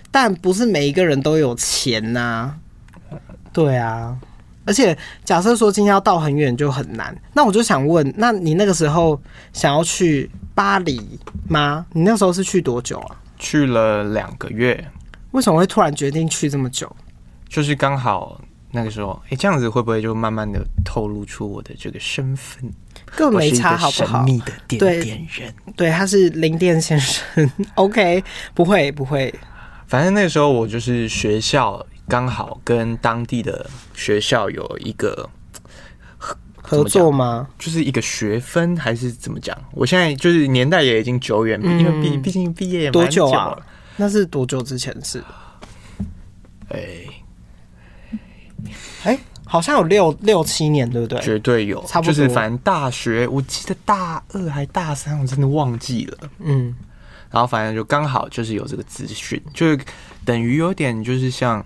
[0.10, 3.20] 但不是每一个人都有钱呐、啊。
[3.52, 4.18] 对啊。
[4.66, 9.22] 而且，假设说今天要到很远就很难，那我就想问，那你那个时候
[9.52, 11.86] 想要去巴黎吗？
[11.92, 13.16] 你那时候是去多久啊？
[13.38, 14.88] 去了两个月。
[15.32, 16.90] 为什么会突然决定去这么久？
[17.50, 18.40] 就是刚好
[18.72, 22.72] 那个时候，哎、欸，这样子会不会就慢慢的透露出我的这个身份？
[23.18, 24.20] 更没差，好不好？
[24.20, 27.52] 神秘的点点人，对，他是零电先生。
[27.76, 28.24] OK，
[28.54, 29.34] 不会不会，
[29.88, 31.86] 反正那个时候我就是学校。
[32.08, 35.30] 刚好跟当地的学校有一个
[36.18, 37.48] 合合作吗？
[37.58, 39.58] 就是一个学分还是怎么讲？
[39.72, 42.92] 我现在就是年代也已经久远，因为毕毕竟毕业。
[42.92, 43.58] 多久啊？
[43.96, 45.24] 那是多久之前是？
[46.70, 46.80] 哎
[49.04, 51.22] 哎，好像有六六七年，对不对？
[51.22, 52.14] 绝对有，差不多。
[52.14, 56.18] 就是反正大学，我记得大二还大三，我真的忘记了。
[56.40, 56.76] 嗯，
[57.32, 59.80] 然后反正就刚好就是有这个资讯，就是
[60.26, 61.66] 等于有点就是像。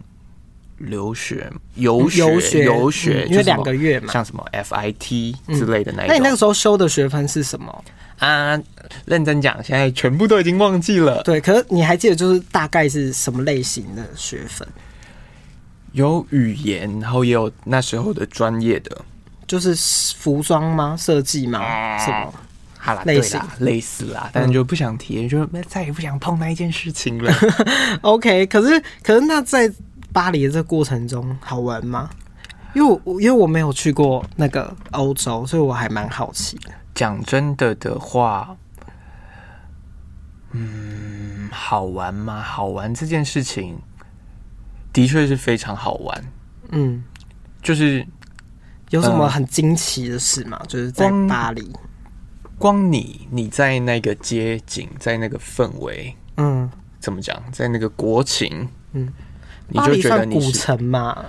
[0.78, 6.10] 留学、游学、游学，游学，因为两个月嘛，像什么 FIT 之类的那一种。
[6.10, 7.84] 那你那个时候修的学分是什么
[8.20, 8.60] 啊？
[9.06, 11.22] 认真讲，现在全部都已经忘记了。
[11.24, 14.68] 对，可是你还记得就是大概是什么类型的学分？
[15.94, 19.04] 有语言，然后也有那时候的专业的，
[19.48, 19.76] 就是
[20.18, 20.96] 服装吗？
[20.96, 21.60] 设计吗？
[21.60, 22.34] 啊、什么？
[22.78, 27.34] 好啦，类似啦，类似啦，但是就不想提，嗯、就再也不想碰那一件事情了。
[28.02, 29.72] OK，可是可是那在。
[30.18, 32.10] 巴黎的这个过程中好玩吗？
[32.74, 36.72] 因为我因为我没有去过那个欧洲，所以我还蛮好奇的。
[36.96, 38.58] 讲真的的话，
[40.54, 42.42] 嗯，好玩吗？
[42.42, 43.78] 好玩这件事情
[44.92, 46.24] 的确是非常好玩。
[46.72, 47.04] 嗯，
[47.62, 48.04] 就是
[48.90, 50.58] 有什么很惊奇的事吗？
[50.64, 51.72] 嗯、就是在巴黎，
[52.58, 56.68] 光你你在那个街景，在那个氛围，嗯，
[57.00, 57.40] 怎么讲？
[57.52, 59.14] 在那个国情，嗯。
[59.70, 61.26] 你就觉得你古城嘛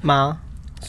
[0.00, 0.38] 吗？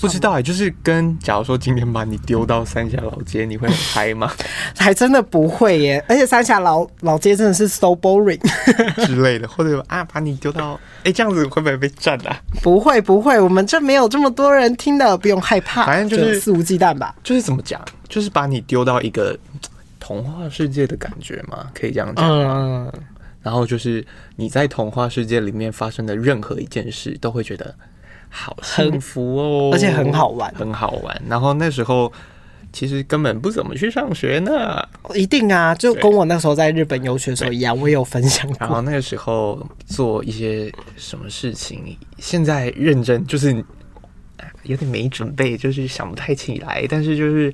[0.01, 4.31] 不知道哎、欸，就是跟假如说今天把你丢到三峡老街，你会很嗨吗？
[4.75, 6.03] 还真的不会耶！
[6.09, 8.41] 而且三峡老老街真的是 so boring
[9.05, 12.35] 之类的，或者啊，把你丢到哎、 欸，这样子会不会被占啊？
[12.63, 15.85] 不会不会，我们这没有这么多人听的，不用害怕。
[15.85, 17.15] 反正就是肆无忌惮吧。
[17.23, 19.37] 就是怎么讲，就是把你丢到一个
[19.99, 22.27] 童话世界的感觉嘛，可以这样讲。
[22.27, 22.91] 嗯。
[23.43, 24.03] 然后就是
[24.37, 27.75] 你在童话世界里面发生的任何一件事，都会觉得
[28.29, 31.21] 好幸福哦，而且很好玩，很好玩。
[31.27, 32.11] 然后那时候
[32.71, 34.81] 其实根本不怎么去上学呢，
[35.13, 38.57] 一定啊，就跟我那时候在日本游学的时候一样，我也有分享过。
[38.61, 43.53] 然后那个时候做一些什么事情，现在认真就是
[44.63, 47.53] 有点没准备，就是想不太起来，但是就是。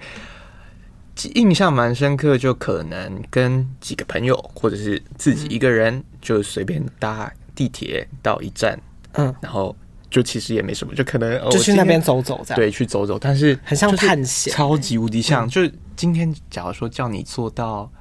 [1.28, 8.80] 印象蛮深刻，就可能跟几个朋友，或者是自己一个人，就随便搭地铁到一站，
[9.14, 9.76] 嗯，然后
[10.10, 12.56] 就其实也没什么，就可能就去那边走走，这样。
[12.56, 15.46] 对，去走走，但是很像探险，超级无敌像。
[15.50, 17.92] 就是今天假如说叫你坐到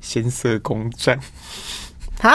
[0.00, 1.20] 仙色宫站。
[2.20, 2.34] 啊，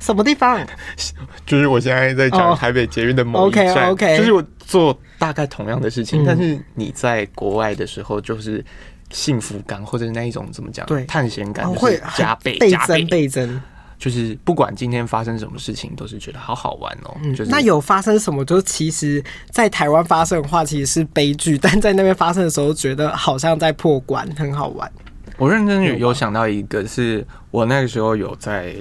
[0.00, 0.66] 什么地方？
[1.44, 8.64] 就是我现在在讲台北捷运的某一站，OK，OK，就是我做大概同样的事情，但是你在国外的时候就是。
[9.10, 10.86] 幸福感或者那一种怎么讲？
[10.86, 13.60] 对，探险感会加倍、倍增、倍增。
[13.98, 17.14] 就是不管今天发生什么事情，都是觉得好好玩哦。
[17.22, 18.42] 嗯，就是那有发生什么？
[18.46, 24.90] 就是其实，在台湾发生的话，其实是悲剧； 但在那边发生的时候，觉得好像在破关，很好玩。
[25.36, 28.74] 我认真有有想到一个，是我那个时候有在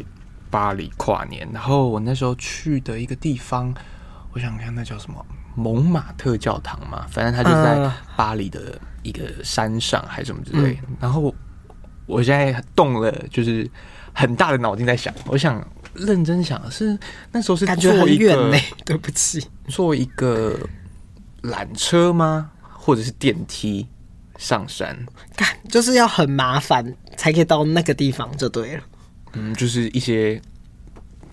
[0.49, 3.73] 巴黎跨年，然后我那时候去的一个地方，
[4.31, 5.25] 我想看那叫什么
[5.59, 10.79] 蒙马特教堂嘛，反正它就在巴黎的一个山上还是什么之类。
[10.87, 11.33] 嗯、然后
[12.05, 13.69] 我现在动了，就是
[14.13, 15.61] 很大的脑筋在想，我想
[15.93, 16.97] 认真想是
[17.31, 20.57] 那时候是感觉很远呢， 对不起，坐一个
[21.43, 22.51] 缆车吗？
[22.61, 23.85] 或者是电梯
[24.37, 24.97] 上山？
[25.35, 28.83] 干，就是要很麻烦才可以到那个地方就对了。
[29.33, 30.41] 嗯，就是一些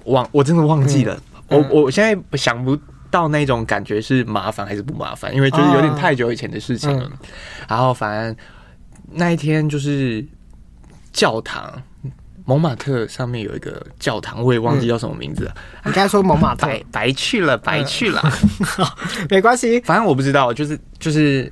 [0.04, 1.14] 忘，我真的忘记了。
[1.14, 2.76] 嗯我我现在想不
[3.16, 7.10] 到那种感觉是麻烦还是不麻烦，因为就是有点太久以前的事情了。
[7.66, 8.36] 然后反正
[9.10, 10.22] 那一天就是
[11.14, 11.82] 教堂，
[12.44, 15.54] 蒙马特上面有一个教堂，我也忘记叫什么名字了。
[15.86, 18.22] 你刚才说蒙马特，白白去了，白去了，
[19.30, 19.80] 没关系。
[19.80, 21.50] 反正我不知道，就是就是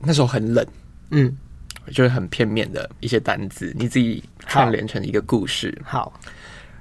[0.00, 0.66] 那时候很冷，
[1.10, 1.36] 嗯，
[1.92, 5.78] 就是很片面的一些单字，你自己串联成一个故事。
[5.84, 6.18] 好。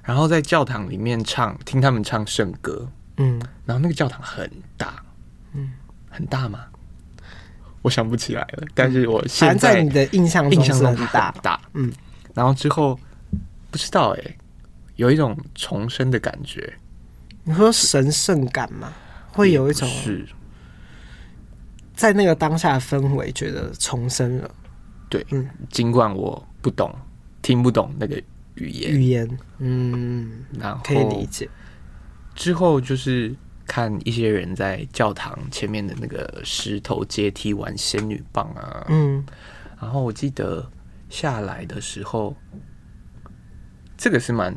[0.02, 5.04] 然后在教堂里面唱，听他们唱圣歌，嗯，然后那个教堂很大，
[5.54, 5.72] 嗯，
[6.10, 6.66] 很大吗？
[7.82, 11.92] 我想不起来了，但是我现在，在你的印象中是很大很大，嗯，
[12.34, 13.00] 然后之后
[13.70, 14.38] 不知道哎、欸，
[14.96, 16.74] 有一种重生的感觉。
[17.44, 18.92] 你说神圣感吗？
[19.32, 20.26] 会有一种是，
[21.94, 24.50] 在那个当下的氛围，觉得重生了。
[25.10, 26.94] 对，嗯，尽管我不懂，
[27.42, 28.22] 听不懂那个。
[28.56, 31.50] 语言，语言，嗯，然后可以理解。
[32.36, 33.34] 之后就是
[33.66, 39.26] 看一些人在教堂前面的那个石头阶梯玩仙女棒啊，嗯，
[39.82, 40.70] 然后我记得
[41.10, 42.36] 下来的时候，
[43.98, 44.54] 这个是蛮，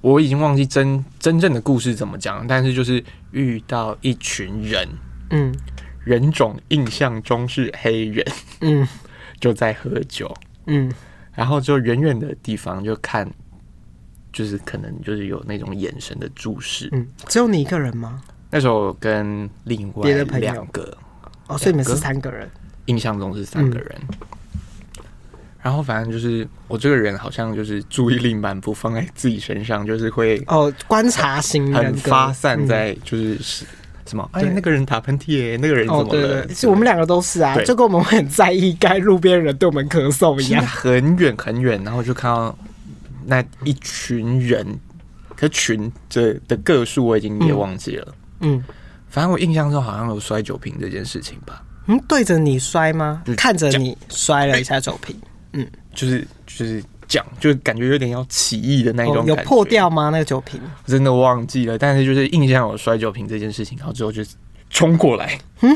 [0.00, 3.02] 我已经忘记真真正的故事怎么讲，但是就是
[3.32, 4.88] 遇到一群人，
[5.30, 5.52] 嗯，
[6.04, 8.24] 人种印象中是黑人，
[8.60, 8.86] 嗯，
[9.40, 10.32] 就在喝酒，
[10.66, 10.92] 嗯。
[11.36, 13.28] 然后就远远的地方就看，
[14.34, 16.90] 就是可能就是有那种眼神的注视。
[16.92, 18.20] 嗯，只有你一个人吗？
[18.50, 20.68] 那时候跟另外两个，别的朋友
[21.46, 22.50] 哦，所以你们是三个人。
[22.86, 23.96] 印象中是三个人。
[24.98, 25.04] 嗯、
[25.62, 33.64] 然后反正就是我这个人好像就是注意力蛮不放在自己身上，就是会哦观察型人很发散在就是是。
[33.64, 33.68] 嗯
[34.06, 34.28] 什么？
[34.32, 35.56] 哎，那个人打喷嚏耶！
[35.56, 36.46] 那个人怎么了？
[36.50, 40.62] 是我们两个都是啊，就跟我们会很在意，该路边人对我们咳嗽一样。
[40.66, 42.54] 很远很远，然后就看到
[43.26, 44.66] 那一群人，
[45.36, 48.14] 可群这的个数我已经也忘记了。
[48.40, 48.62] 嗯，
[49.08, 51.62] 反正我印象中好像有摔酒瓶这件事情吧。
[51.86, 53.22] 嗯，对着你摔吗？
[53.24, 55.16] 就看着你摔了一下酒瓶。
[55.52, 56.82] 嗯，就是就是。
[57.06, 60.08] 讲就感觉有点要起义的那种感觉，有破掉吗？
[60.08, 64.22] 那个酒瓶真的忘记了，但是就是印象有摔酒瓶这件事情，然后之后就
[64.70, 65.68] 冲过来，嗯，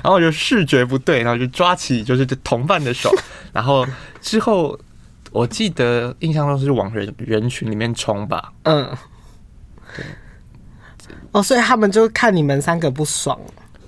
[0.00, 3.12] 然后我就视觉不对，然后就抓起就是同伴的手，
[3.52, 3.84] 然后
[4.20, 4.78] 之后
[5.34, 8.88] 我记得印象中是往人人群里面冲吧，嗯，
[9.96, 10.04] 对，
[11.32, 13.38] 哦，所以他们就看你们三个不爽。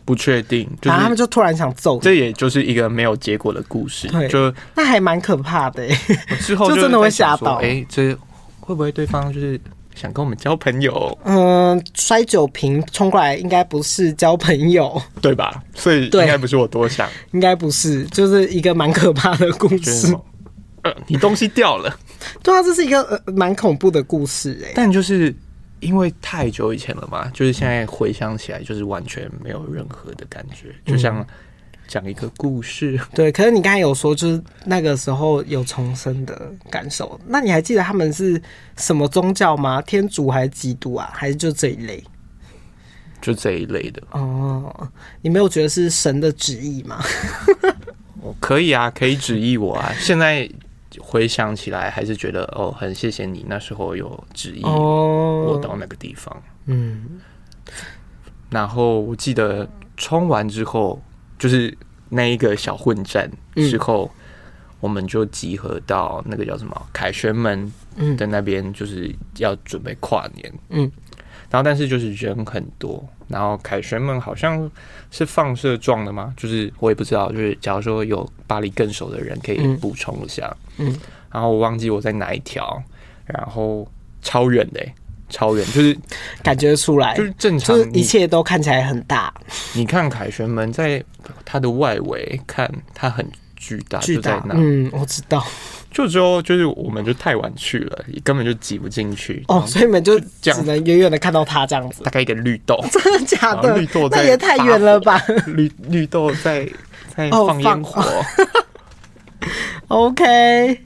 [0.05, 4.07] 不确定，然后他们就突然想揍，这也就是一个没有结果的故事。
[4.07, 5.85] 对，就那还蛮可怕的。
[6.39, 7.57] 之后就真的会吓到。
[7.57, 8.15] 哎，这
[8.61, 9.61] 会不会对方就是
[9.97, 11.19] 想跟我们交朋友？
[11.25, 15.61] 嗯，摔酒瓶冲过来，应该不是交朋友，对吧？
[15.75, 20.17] 所以应该不是我多想，应该不是，就是一个蛮可怕的故事。
[20.90, 21.99] 呃， 你东西掉了。
[22.42, 25.35] 对啊，这是一个呃蛮恐怖的故事哎，但就是。
[25.81, 31.25] 因为太久以前了嘛，就是现在回想起来，就是完全没有任何的感觉，就像
[31.87, 32.99] 讲一个故事。
[32.99, 37.20] 嗯、对，可是你刚才有说，就是那个时候有重生的感受。
[37.27, 38.40] 那你还记得他们是
[38.79, 39.83] 什么宗教吗？
[39.83, 41.11] 天主还是基督啊？
[41.12, 42.03] 还是就这一类？
[43.20, 44.03] 就这一类的。
[44.12, 47.05] 哦，你没有觉得是神的旨意吗？
[48.22, 49.92] 我 可以啊，可以旨意我啊。
[50.01, 50.51] 现在。
[51.01, 56.43] 回想起来，还是觉得哦，很谢谢你那时候有旨意我到那个地方。
[56.67, 57.21] 嗯，
[58.51, 61.01] 然后我记得冲完之后，
[61.39, 61.77] 就是
[62.09, 64.23] 那一个小混战之后，嗯、
[64.81, 67.73] 我们就集合到那个叫什么凯旋门
[68.16, 70.53] 的那边，就是要准备跨年。
[70.70, 70.91] 嗯，
[71.51, 73.07] 然后但是就是人很多。
[73.28, 74.70] 然后凯旋门好像
[75.11, 76.32] 是放射状的吗？
[76.36, 77.32] 就是我也不知道。
[77.32, 80.57] 就是假如说有巴黎更熟的人可以补充一下。
[80.76, 81.01] 嗯，嗯，
[81.32, 82.80] 然后我忘记我在哪一条，
[83.24, 83.84] 然后
[84.22, 84.80] 超远的，
[85.28, 85.97] 超远，就是
[86.40, 89.34] 感觉出来，就是正常，就是一切都看起来很大。
[89.74, 91.03] 你看凯旋门在
[91.44, 94.55] 它的外围看，它很巨大，巨大，就在那。
[94.57, 95.44] 嗯，我知道。
[95.97, 103.78] 就之后就是我们就太晚去了，根本就挤不进去哦，所以你们就只能远远的看到它这样子，大概一个绿豆， 真的假的？
[103.78, 105.18] 绿豆那也太远了吧？
[105.49, 106.68] 绿绿豆在
[107.16, 108.03] 在放烟火。
[109.88, 110.80] 哦、 OK，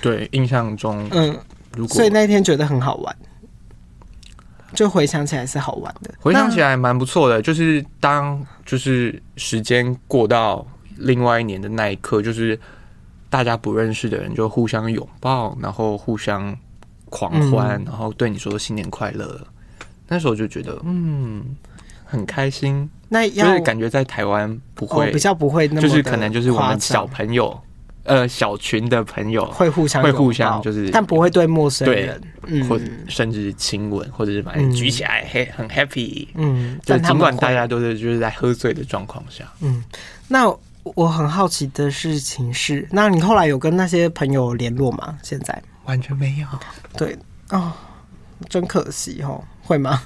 [0.00, 1.38] 对，印象中，嗯，
[1.76, 3.14] 如果所以那一天觉得很好玩，
[4.72, 7.42] 就回想起来是好玩的，回想起来蛮不错的。
[7.42, 12.58] 就是当就是时间过到另外一年的那一刻，就是
[13.30, 16.56] 大家不认识的人就互相拥抱，然后互相
[17.08, 19.40] 狂欢，嗯、然后对你说新年快乐。
[20.06, 21.56] 那时候就觉得嗯
[22.04, 22.88] 很开心。
[23.08, 27.58] 那就是感觉在台湾不会、哦、比较不会那么，就是可能就是我们小朋友。
[28.04, 39.84] 呃，小群的朋友会互相会互相就是，但不会对陌生人，嗯、或者甚至亲吻，或者是把人举起来，嘿、嗯，很 happy，嗯，就尽管大家都是就是在喝醉的状况下，嗯，
[40.26, 40.50] 那
[40.96, 45.18] 我很好奇的事情是，那你后来有跟那些朋友联络吗？
[45.22, 46.46] 现在完全没有，
[46.96, 47.16] 对
[47.50, 47.72] 哦，
[48.48, 50.02] 真可惜哦，会吗？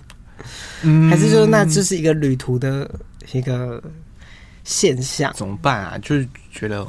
[0.82, 2.90] 嗯，还是说那这是一个旅途的
[3.32, 3.82] 一个
[4.64, 5.32] 现象？
[5.34, 5.98] 怎么办啊？
[5.98, 6.86] 就是觉得。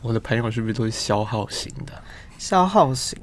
[0.00, 1.92] 我的朋友是不是都是消耗型的？
[2.38, 3.18] 消耗型，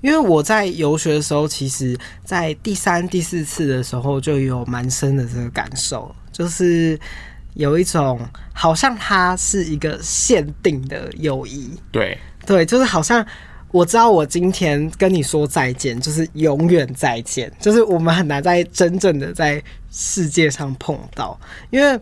[0.00, 6.96] 因为我在游学的时候，其实，在第三、第四次的时候就有蛮深的这个感受，就是
[7.54, 8.20] 有一种
[8.52, 11.70] 好像它是一个限定的友谊。
[11.90, 13.24] 对对，就是好像
[13.70, 21.38] 我知道我今天跟你说再见，就是永远再见，就是我们很难在真正的在世界上碰到，
[21.70, 21.98] 因为。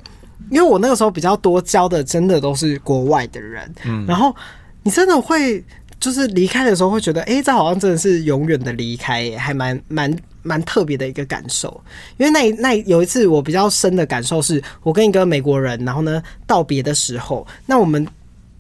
[0.51, 4.35] 因为我那个时候比较多交的，真的都是国外的人，嗯，然后
[4.83, 5.63] 你真的会
[6.01, 10.11] 就是离开的时候会觉得，哎，这好像真的是永远的离开，还蛮蛮
[10.43, 11.81] 蛮特别的一个感受。
[12.17, 18.07] 因为那那有一次我比较深的感受是，我跟一个美国人，然后呢道别的时候，那我们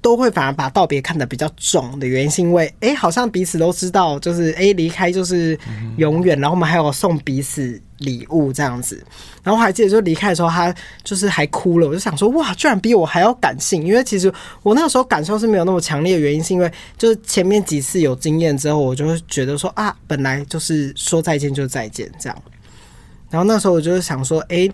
[0.00, 5.58] 都会反而把道别看得比较重的原因，是因为哎，好像彼此都知道，就是哎离开就是
[5.96, 7.80] 永远，然后我们还有送彼此。
[8.00, 9.02] 礼物这样子，
[9.42, 11.88] 然后我还记得，就离开的时候，他就是还哭了。
[11.88, 13.86] 我就想说，哇，居然比我还要感性。
[13.86, 14.32] 因为其实
[14.62, 22.42] 我那个时候感受是没有那么强烈的原因，是因为就是前面几次有经验之后，我就会觉得说啊，本来就是说再见就再见这样。
[23.30, 24.70] 然后那时候我就想说，诶，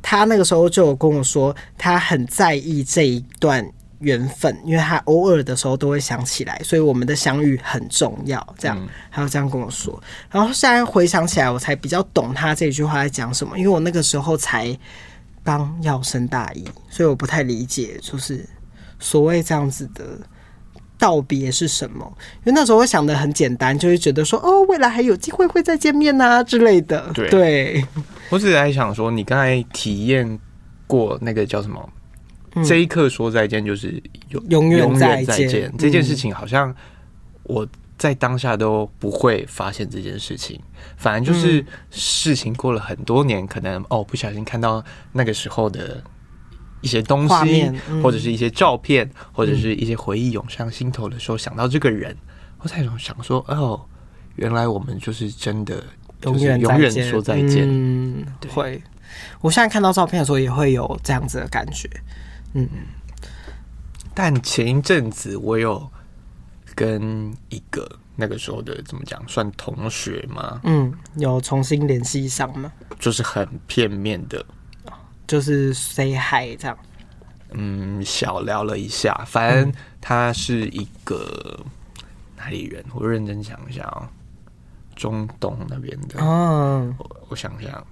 [0.00, 3.64] 他那个时候就有跟我说，他很在意这一段。
[4.02, 8.46] 缘分，因为他偶尔的时候都会想起来，所以我们的相遇很重要。
[8.58, 8.78] 这样，
[9.10, 10.00] 他就这样跟我说。
[10.30, 13.58] 然后现在回想起来，我才比较懂他这句话在讲什么。
[13.58, 14.76] 因为我那个时候才
[15.42, 18.44] 刚要升大一，所以我不太理解，就是
[18.98, 20.04] 所谓这样子的
[20.98, 22.04] 道别是什么。
[22.44, 27.10] 因为那时候我想的很简单，就会觉得说，哦，未来还有机会会再见面啊之类的。
[27.14, 27.86] 对，对
[28.30, 30.38] 我只是在想说，你刚才体验
[30.86, 31.88] 过那个叫什么？
[32.64, 35.72] 这一刻说再见就是永永远再见。
[35.78, 36.74] 这件事情好像
[37.44, 40.60] 我在当下都不会发现这件事情，
[40.96, 46.02] 反正就是事情过了很多年，可能哦不小心看到那个时候的
[46.80, 47.70] 一些东西，
[48.02, 52.16] 或者是一些照片，或者是一些回忆涌上心头的时候，想到这个人，
[52.58, 53.80] 我才想说哦，
[54.34, 55.84] 原来我们就是真的
[56.24, 57.66] 永远永远说再见。
[57.68, 58.82] 嗯，会。
[59.40, 61.88] 我现在看到照片的时候也会有这样子的感觉。
[62.54, 62.68] 嗯，
[64.14, 65.90] 但前一阵子我有
[66.74, 70.60] 跟一个那个时候的怎么讲，算同学吗？
[70.64, 72.70] 嗯，有重新联系上吗？
[72.98, 74.44] 就是很片面的，
[75.26, 76.78] 就是 say hi 这样。
[77.52, 81.58] 嗯，小聊了一下，反正他是一个
[82.36, 82.84] 哪里人？
[82.94, 84.08] 我认真想一下啊，
[84.94, 86.22] 中东那边的。
[86.22, 87.86] 哦，我我想想。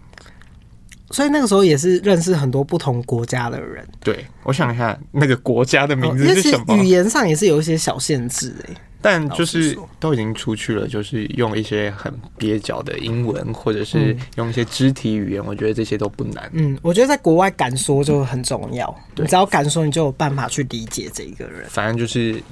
[1.10, 3.86] 所以那个时候也是认识很多不同国家的人。
[4.02, 6.76] 对，我想一下，那个国家的名字是什么？
[6.76, 8.74] 语言上也是有一些小限制哎。
[9.02, 16.50] 但就是都已经出去了，就是用一些很蹩脚的英文，或者是用一些肢体语言，我觉得这些都不难。
[16.52, 18.94] 嗯，我觉得在国外敢说就很重要。
[19.16, 21.64] 你只要敢说，你就有办法去理解这一个人。
[21.70, 22.42] 反正就是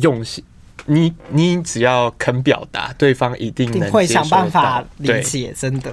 [0.00, 0.42] 用心，
[0.86, 5.92] 你你只要肯表达，对方一定能会想办法理解，真的。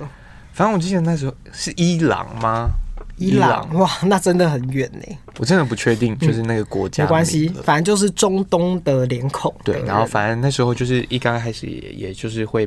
[0.56, 2.70] 反正我记得那时候是伊朗吗？
[3.18, 5.18] 伊朗，哇，那真的很远呢。
[5.38, 9.54] 我真的不确定，就是那个国家、嗯、没关系，反正就是中东的脸孔。
[9.66, 12.66] 对，然后反正那时候就是一刚开始也也就是会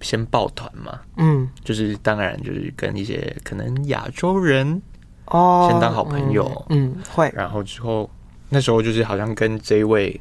[0.00, 4.80] 先抱团嘛，嗯，就是当然就是跟一些可能亚洲人
[5.26, 8.08] 哦先当好朋友，嗯，嗯，会，然后之后
[8.48, 10.18] 那时候就是好像跟这位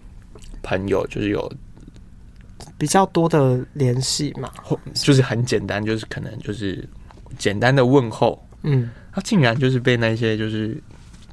[0.61, 1.49] 朋友就是有。
[2.79, 4.49] 比较多的联系嘛，
[4.93, 6.87] 就是很简单，就是可能就是
[7.37, 8.41] 简单的问候。
[8.63, 10.81] 嗯，他竟然就是被那些就是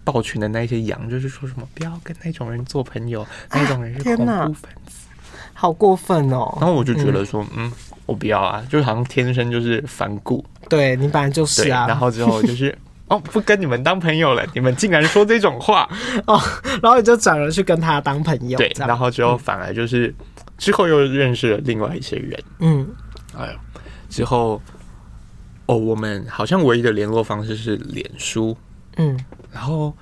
[0.03, 5.07] 抱群的那些羊，就是说什么不要跟那种人做朋友，那种人是恐怖分子，
[5.55, 6.53] 好过分哦。
[6.61, 7.71] 然后我就觉得说，嗯，
[8.07, 10.45] 我不要啊，就好像天生就是反骨。
[10.69, 11.87] 对，你本来就是啊。
[11.87, 12.77] 然后之后就是
[13.07, 15.89] 哦，不跟你们当朋友了，你们竟然说这种话
[16.27, 16.41] 哦，
[16.83, 18.59] 然后你就转而去跟他当朋友。
[18.59, 20.13] 对，然后之后反而就是。
[20.59, 22.89] 之后又认识了另外一些人，嗯，
[23.35, 23.61] 哎呀，
[24.09, 24.61] 之后
[25.67, 28.57] 哦，我们好像唯一的联络方式是脸书，
[28.97, 29.19] 嗯，
[29.53, 29.95] 然后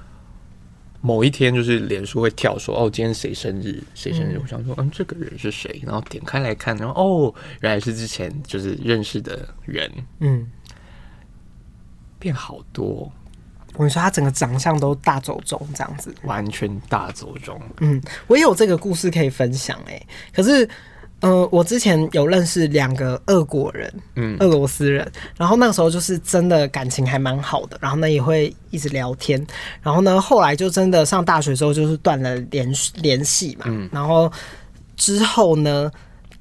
[1.01, 5.83] 某一天就是脸书会跳说，哦，今天谁生日，谁生日，嗯、我想说，嗯，这个人是谁？
[5.85, 9.91] 然后点开来看，然后哦，原来是之前就是认识的人，
[10.21, 10.47] 嗯，
[12.19, 13.13] 变好多。
[13.75, 17.61] 我跟你说，他整个长相都大走中这样子，完全大走中。
[17.81, 20.69] 嗯，我也有这个故事可以分享哎、欸，可是。
[21.21, 29.43] 呃，我之前有认识两个俄国人，嗯，俄罗斯人，然后那个时候就是真的感情还蛮好的，然后呢也会一直聊天，
[29.81, 34.31] 然后呢后来就真的上大学之后就是断了联联系嘛，嗯，然后
[34.97, 35.91] 之后呢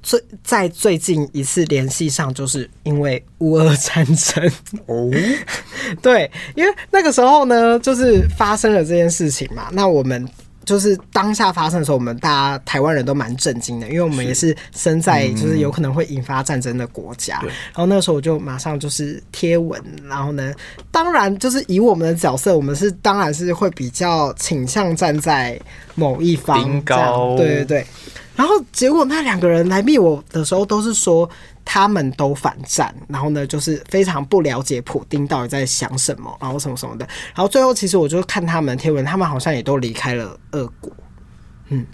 [0.04, 4.52] 最在最近一次联系上就是因为乌俄战争
[4.86, 5.10] 哦，
[6.00, 10.28] 对，因为那个时候呢就是发生了这件事情嘛，那我们。
[10.66, 17.38] 就是当下发生的时候，我们大家台湾人都蛮震惊的，因为我们也是身在就是有可能会引发战争的国家。
[17.42, 19.78] 然后那个时候我就马上就是贴文，
[20.08, 20.54] 然后呢，
[20.90, 25.60] 当然就是以我们的角色，我们是当然是会比较倾向站在
[25.96, 26.80] 某一方。
[27.36, 27.86] 对对对。
[28.36, 31.28] 然后结果那两个人来密我的时候，都是说。
[31.66, 37.08] 他们都反战，然后呢，就是非常不了解普丁到底在想什么，然后什么什么的。
[37.34, 40.92] 然后最后，其实我就看他们贴文，他们好像也都离开了俄国，
[41.70, 41.86] 嗯。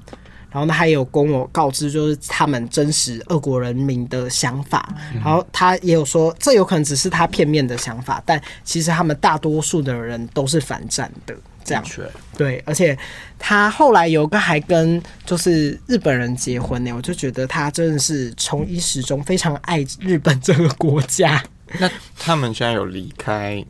[0.50, 4.92] 然后呢，还有跟我告知，就是他们真实俄国人民的想法。
[5.14, 11.36] 然后他也有说，这有可能只是他片面的想法，但其实他们大多数的人都是反战的。
[11.70, 12.98] 这样对，而且
[13.38, 21.42] 他后来有个还跟就是日本人结婚呢，我就觉得他真的是从一始终非常爱日本这个国家。
[21.78, 23.64] 那他们现在有离开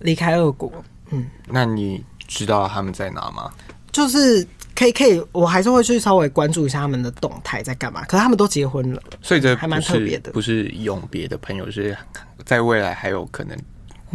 [0.00, 0.70] 离开俄国？
[1.10, 3.50] 嗯，那你知道他们在哪吗？
[3.90, 8.04] 就是可以可以，我还是会去稍微关注一下他们的动态在干嘛。
[8.04, 11.96] 可是他们都结婚了，所以这还蛮特别的，不是永别的朋友，是
[12.44, 13.56] 在未来还有可能。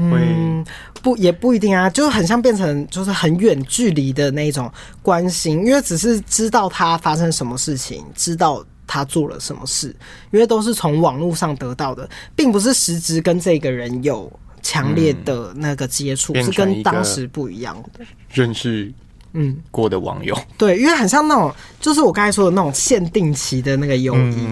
[0.01, 0.65] 嗯，
[1.01, 4.71] 不，也不一定啊，就很像变成就是很远距离的那种
[5.01, 9.93] 关心，因为只是知道他发生什么事情，知道他做了什么事，
[10.31, 14.31] 因为都是从网络上得到的，并不是实质跟这个人有
[14.61, 18.05] 强烈的那个接触，嗯，是跟当时不一样的。
[18.31, 18.89] 认识，
[19.33, 24.43] 嗯，过的网友，对，因为很像那种，就是我刚才说的那种限定期的那个友谊，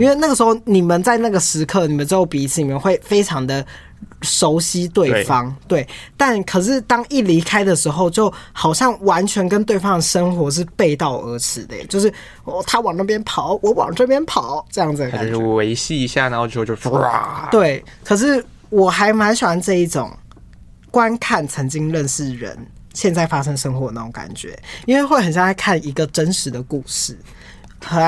[0.00, 3.64] 因为那个时候你们在那个时刻，你们之后彼此，你们会非常的。
[4.22, 12.12] 熟悉对方，对，对，但可是当一离开的时候，就好像完全跟对方的生活是背道而驰的，就是
[12.44, 17.50] 哦，他往那边跑，我往这边跑，这样子，就是维系一下，然后之后就唰。
[17.50, 20.10] 对，可是我还蛮喜欢这一种
[20.90, 22.56] 观看曾经认识人
[22.94, 27.16] 现在发生生活的那种感觉，因为会很像在看一个真实的故事，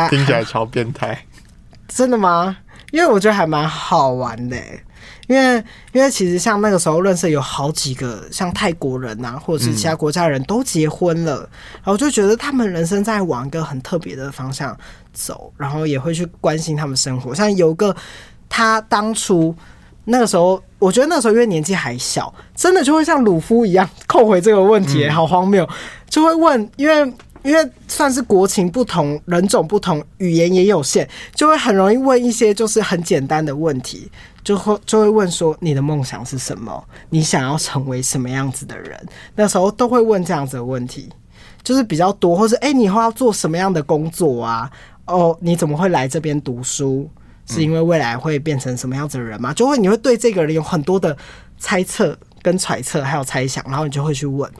[0.08, 1.22] 听起来超变态，
[1.86, 2.56] 真的吗？
[2.90, 4.56] 因为我觉得还蛮好玩的。
[5.28, 5.62] 因为，
[5.92, 14.76] 因为其实像那个时候认识有好几个像泰国人呐，或者是其他国家人都结婚了，然后就觉得他们人生在往一个很特别的方向
[15.12, 17.34] 走，然后也会去关心他们生活。
[17.34, 17.94] 像有个
[18.48, 19.54] 他当初
[20.04, 25.68] 那个时候，我觉得那时候因为年纪还小，真的就会像鲁夫一样扣回这个问题，好荒谬，
[26.08, 27.14] 就会问，因为。
[27.42, 34.10] 因为算是国情不同，人种不同，语言也有限，就会很容易问一些就是很简单的问题，
[34.42, 36.84] 就会就会问说你的梦想是什么？
[37.10, 38.98] 你想要成为什么样子的人？
[39.34, 41.08] 那时候都会问这样子的问题，
[41.62, 44.70] 就是比较多，或是哎，你以后要做什么样的工作啊？
[45.06, 47.08] 哦，你怎么会来这边读书？
[47.46, 49.54] 是因为未来会变成什么样子的人吗？
[49.54, 51.16] 就会你会对这个人有很多的
[51.56, 54.50] 猜测跟揣测，还有猜想，然后你就会去问。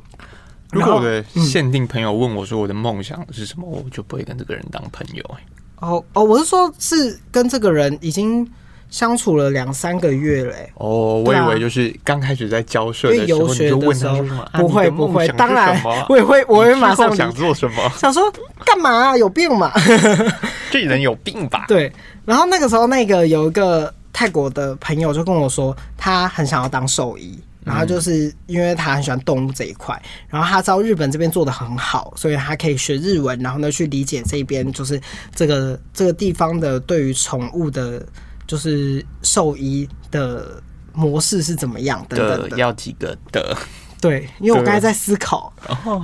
[0.70, 5.22] 如果我的限定朋友问我说我的梦想是什么，我就不会跟这个人当朋友。
[5.22, 5.38] 欸。
[5.80, 8.46] 哦哦，我是说，是跟这个人已经
[8.90, 10.50] 相处了两三个月嘞。
[10.50, 10.72] 欸。
[10.74, 18.22] 哦，我以为就是刚开始在交涉的时候你就问他，不会不会，当然我也会，我会马上想做什么，想说
[18.64, 19.16] 干嘛啊？
[19.16, 19.72] 有病嘛？
[20.70, 21.64] 这人有病吧？
[21.68, 21.90] 对。
[22.26, 27.38] 然后那个时候，那个有一个泰国的朋友就跟我说，他很想要当兽医。
[27.68, 35.00] 然后就是因为他很喜欢动物这一块，然后他知道日本这边做的很好，所以他可以学日文，然后呢去理解这边就是
[35.34, 38.04] 这个这个地方的对于宠物的，
[38.46, 40.62] 就是兽医的
[40.94, 42.56] 模式是怎么样等等的。
[42.56, 43.56] 要几个的？
[44.00, 45.52] 对，因为我刚才在思考，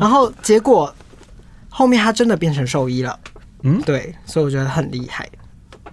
[0.01, 0.95] 然后结果
[1.69, 3.19] 后面他真的变成兽医了。
[3.63, 5.27] 嗯，对，所以我觉得很厉害。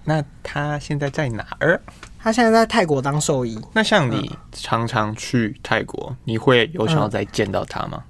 [0.04, 1.80] 那他现在在哪儿？
[2.22, 3.60] 他现在在泰国当兽医。
[3.72, 8.04] 那像你常常去泰国，嗯、你会有想要再见到他吗？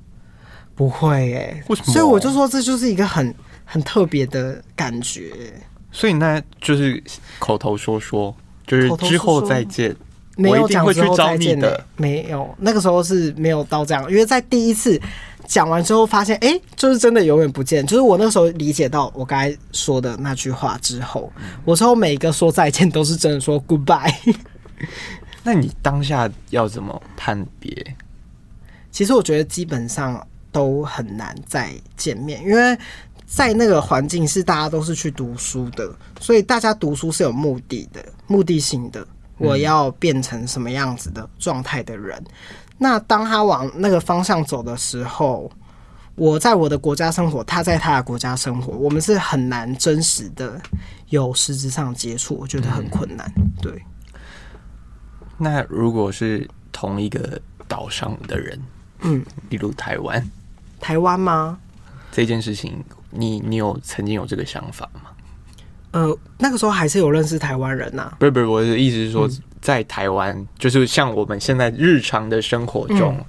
[0.74, 1.92] 不会诶、欸，为什么？
[1.92, 3.34] 所以我就说这就是一个很
[3.64, 5.52] 很特别的感觉。
[5.90, 7.02] 所以那就是
[7.38, 8.34] 口头说说，
[8.66, 9.94] 就是之后再见，
[10.37, 15.01] 没有讲之后再见的，没有，那个时候是没有到这样，因为在第一次
[15.47, 17.87] 讲完之后发现，哎、欸，就是真的永远不见。
[17.87, 21.30] 就是我那时候理解到我刚才说的那句话之后，
[21.64, 24.14] 我说每一个说再见都是真的说 goodbye。
[25.45, 27.97] 那你当下要怎么判别？
[28.91, 32.78] 其实我觉得基本上都很难再见面，因为
[33.26, 39.07] 在那个环境是大家都是去读书的，所以大家读书是有目的的、目的性的。
[39.43, 42.22] 我要变成什么样子的状态的人？
[42.78, 45.51] 那当他往那个方向走的时候，
[46.14, 50.61] 我在我的国家生活，他在他的国家生活，我们是很难真实的
[51.11, 53.32] 有实质上接触，我觉得很困难。
[53.61, 53.82] 对。
[55.38, 58.61] 那如果是同一个岛上的人，
[59.01, 60.30] 嗯，例如台湾，
[60.80, 61.59] 台湾吗？
[62.11, 65.11] 这件事情，你你有曾经有这个想法吗？
[65.93, 68.16] 呃，那个时候还是有认识台湾人呐、啊。
[68.18, 69.28] 不是不是，我的意思是说，
[69.61, 73.24] 在台湾，嗯、就是像我们现在日常的生活中，嗯、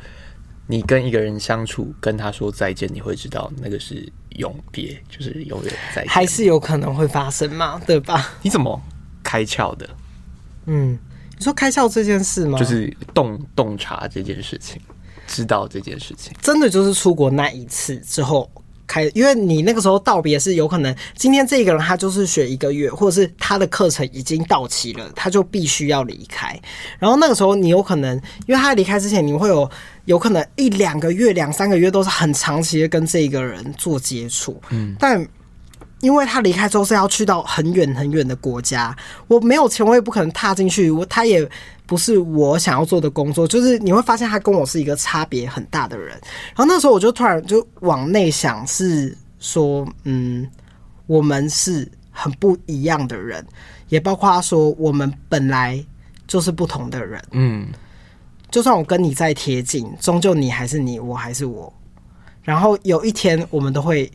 [0.67, 4.07] 你跟一个人相处，跟他说再见，你会知道那个是
[4.37, 7.79] 永别，就是永远再见，还是有可能会发生嘛？
[7.85, 8.33] 对吧？
[8.41, 8.81] 你怎么
[9.21, 9.89] 开窍的？
[10.65, 10.97] 嗯，
[11.37, 12.57] 你说开窍这件事吗？
[12.57, 14.81] 就是洞洞察这件事情，
[15.27, 18.49] 知道这件事情，真的就是出国那一次之后。
[18.87, 26.59] 开，因为你那个时候道别是有可能，今天这个人他就是学一个月，或者是他的课程已经到期了，他就必须要离开。
[26.99, 28.15] 然后那个时候你有可能，
[28.47, 29.69] 因为他离开之前，你会有
[30.05, 35.27] 有可能一两个月、两三个月都是很长期的跟这个人做接触，嗯，但。
[36.03, 38.93] 因为他离开之后是要去到很远很远的国家，
[39.29, 40.91] 我没有钱，我也不可能踏进去。
[40.91, 41.49] 我他也
[41.85, 46.09] 不是我想要做的工作，就是你会发现他跟我是一个差别很大的人。
[46.09, 50.45] 然后那时候我就突然就往内想，是说，嗯，
[51.07, 53.41] 我们是很不一样的人，
[53.87, 55.81] 也包括说我们本来
[56.27, 57.23] 就是不同的人。
[57.31, 57.67] 嗯，
[58.51, 61.73] 就算我跟你再贴近，终究你还是你，我还是我。
[62.41, 64.11] 然后有一天我们都会。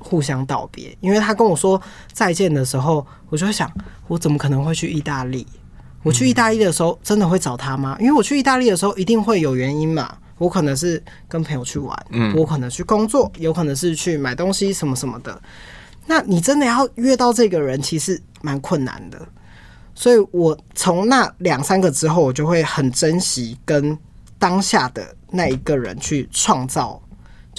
[0.00, 1.80] 互相道别，因为他跟我说
[2.12, 3.70] 再见的时候，我就会想，
[4.08, 5.46] 我怎么可能会去意大利？
[6.02, 7.96] 我去意大利的时候，真的会找他吗？
[8.00, 10.16] 因为我去意大利的时候，一定会有原因嘛。
[10.38, 15.38] 我可能是跟朋友去玩，嗯，我可能去工作，有可能是去买东西什么什么的。
[16.06, 19.20] 那你真的要约到这个人，其实蛮困难的。
[19.94, 23.96] 所以我从那两三个之后，我就会很珍惜跟
[24.38, 26.98] 当下的那一个人去创造。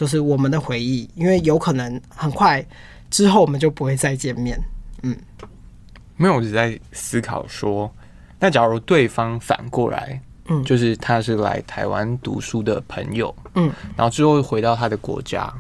[0.02, 2.66] 就是我们的回忆，因为有可能很快
[3.12, 4.60] 之后我们就不会再见面。
[5.04, 5.16] 嗯，
[6.18, 7.94] 没有，我只在思考说，
[8.40, 15.54] 那假如对方反过来，嗯，就是他是来台湾读书的朋友，嗯，然后之后回到他的国家，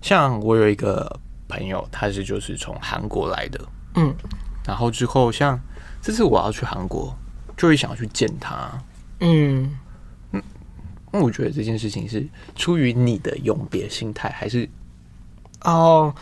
[0.00, 3.60] 像我有一个朋友，他是就是从韩国来的，
[3.96, 4.14] 嗯，
[4.64, 5.60] 然后之后像
[6.00, 7.12] 这次我要去韩国，
[7.56, 8.80] 就会想要去见他，
[9.18, 9.76] 嗯。
[11.18, 14.68] 我觉得这件事情是出于你的永别心态，还是？
[15.62, 16.14] 哦，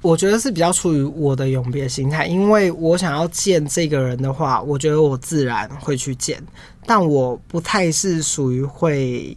[0.00, 6.42] 我觉得是比较出于我的永别心态，因为我想要见这个人的话，我觉得我自然会去见，
[6.86, 9.36] 但我不太是属于会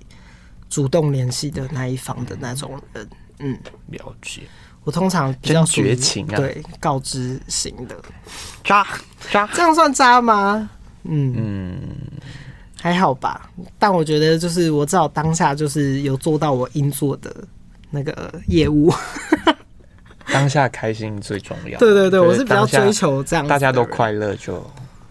[0.70, 3.08] 主动联系的那一方的那种人。
[3.40, 3.58] 嗯，
[3.88, 4.42] 了解。
[4.84, 7.96] 我通常比较绝情啊，对，告知型的
[8.64, 8.88] 渣
[9.32, 10.70] 渣，这样算渣吗？
[11.04, 11.80] 嗯嗯。
[12.82, 13.50] 还好吧，
[13.80, 17.36] 但我觉得就是我至少当下就是有做到我应做的
[17.90, 18.94] 那个业务。
[20.32, 21.80] 当下开心最重要。
[21.80, 24.66] 对对对，我是比较追求这样，大家都快乐就。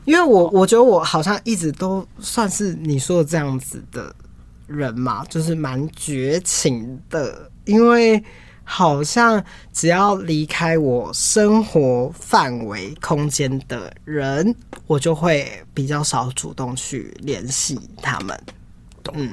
[0.05, 4.15] 因为我我觉得我好像一直都算是你说的这样子的
[4.67, 8.23] 人嘛，就是蛮绝情的，因为。
[8.69, 9.43] 好像
[9.73, 14.53] 只要离开我生活范围空间的人，
[14.89, 18.39] 我就会比较少主动去联系他们。
[19.15, 19.31] 嗯，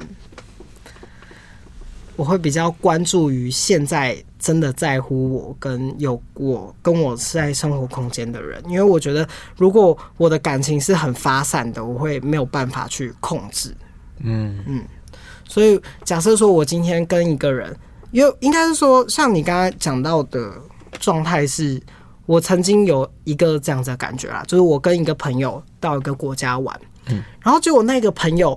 [2.14, 13.76] 我会比较关注于现在真的在乎我跟有我跟我是在生活空间的人，因为我觉得如果我的感情是很发散的，我会没有办法去控制。
[14.20, 14.84] 嗯嗯，
[15.48, 17.76] 所以假设说我今天跟一个人。
[18.14, 20.52] 因为应该是说，像你刚才讲到的
[21.00, 21.82] 状态，是
[22.26, 28.56] 我曾经有一个这样子的感觉啦，就是我跟一个朋友到一个国家玩，嗯，然后结果那个朋友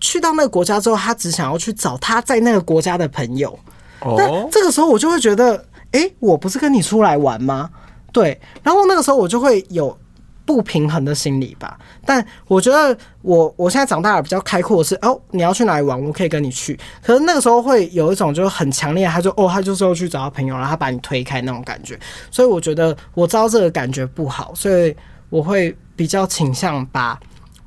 [0.00, 3.56] 去到那个国家之后，他只想要去找他在那个国家的朋友，
[4.00, 7.70] 哦，那这个时候我就会觉得，诶，我不是跟你出来玩吗？
[8.12, 9.96] 对，然后那个时候我就会有。
[10.50, 16.76] 不平衡的心理吧，但我觉得我我现在长大了比较开阔的是哦，你要去哪里玩，我可以跟你去。
[17.00, 21.96] 可是那个时候会有一种就是很强烈，他就哦，他就是要去找他朋友，然后他把你推开那种感觉。
[22.32, 24.92] 所以我觉得我知道这个感觉不好，所以
[25.28, 27.16] 我会比较倾向把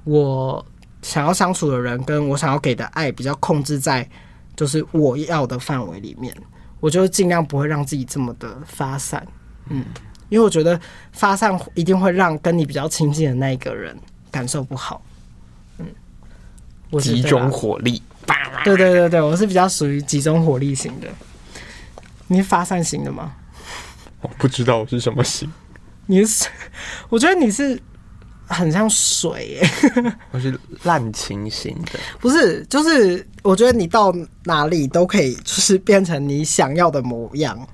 [0.03, 0.63] 我
[1.01, 4.05] 想要相处的人跟我想要给的爱比较控制在
[4.57, 6.35] 就是我要的范围里面，
[6.81, 9.25] 我就尽量不会让自己这么的发散。
[9.69, 9.85] 嗯，
[10.33, 10.79] 因为我觉得
[11.11, 13.95] 发散一定会让跟你比较亲近的那一个人
[14.31, 14.99] 感受不好。
[15.77, 15.85] 嗯，
[16.89, 18.01] 我集中火力。
[18.63, 21.07] 对对对对，我是比较属于集中火力型的。
[22.25, 23.35] 你是发散型的吗？
[24.21, 25.47] 我不知道我是什么型。
[26.07, 26.49] 你是？
[27.09, 27.79] 我觉得你是
[28.47, 29.69] 很像水耶。
[30.31, 31.99] 我是滥情型的。
[32.19, 34.11] 不是，就是我觉得你到
[34.45, 37.67] 哪里都可以，就是变成你想要的模样。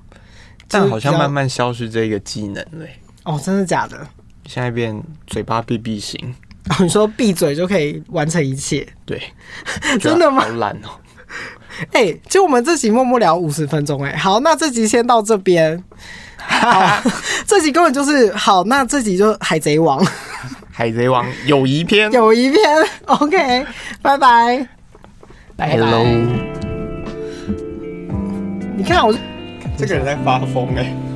[0.70, 2.98] 但好像慢慢消失这个技能嘞。
[3.24, 3.98] 哦，真的假的？
[4.46, 6.34] 现在变嘴巴闭闭型。
[6.70, 8.86] 哦，你说闭嘴就可以完成一切？
[9.04, 9.20] 对，
[10.00, 10.42] 真的吗？
[10.42, 10.88] 好懒哦。
[11.92, 15.82] 哎、欸，就我们这集默默聊五十分钟，哎，好，那这集先到这边。
[16.36, 17.00] 好，
[17.46, 20.04] 这集根本就是好，那这集就海贼王，
[20.72, 22.60] 海贼王友谊篇，友谊篇。
[23.06, 23.66] OK，
[24.02, 24.68] 拜拜，
[25.56, 26.04] 拜拜。
[28.76, 29.14] 你看我，
[29.80, 31.09] 这个人在发疯哎。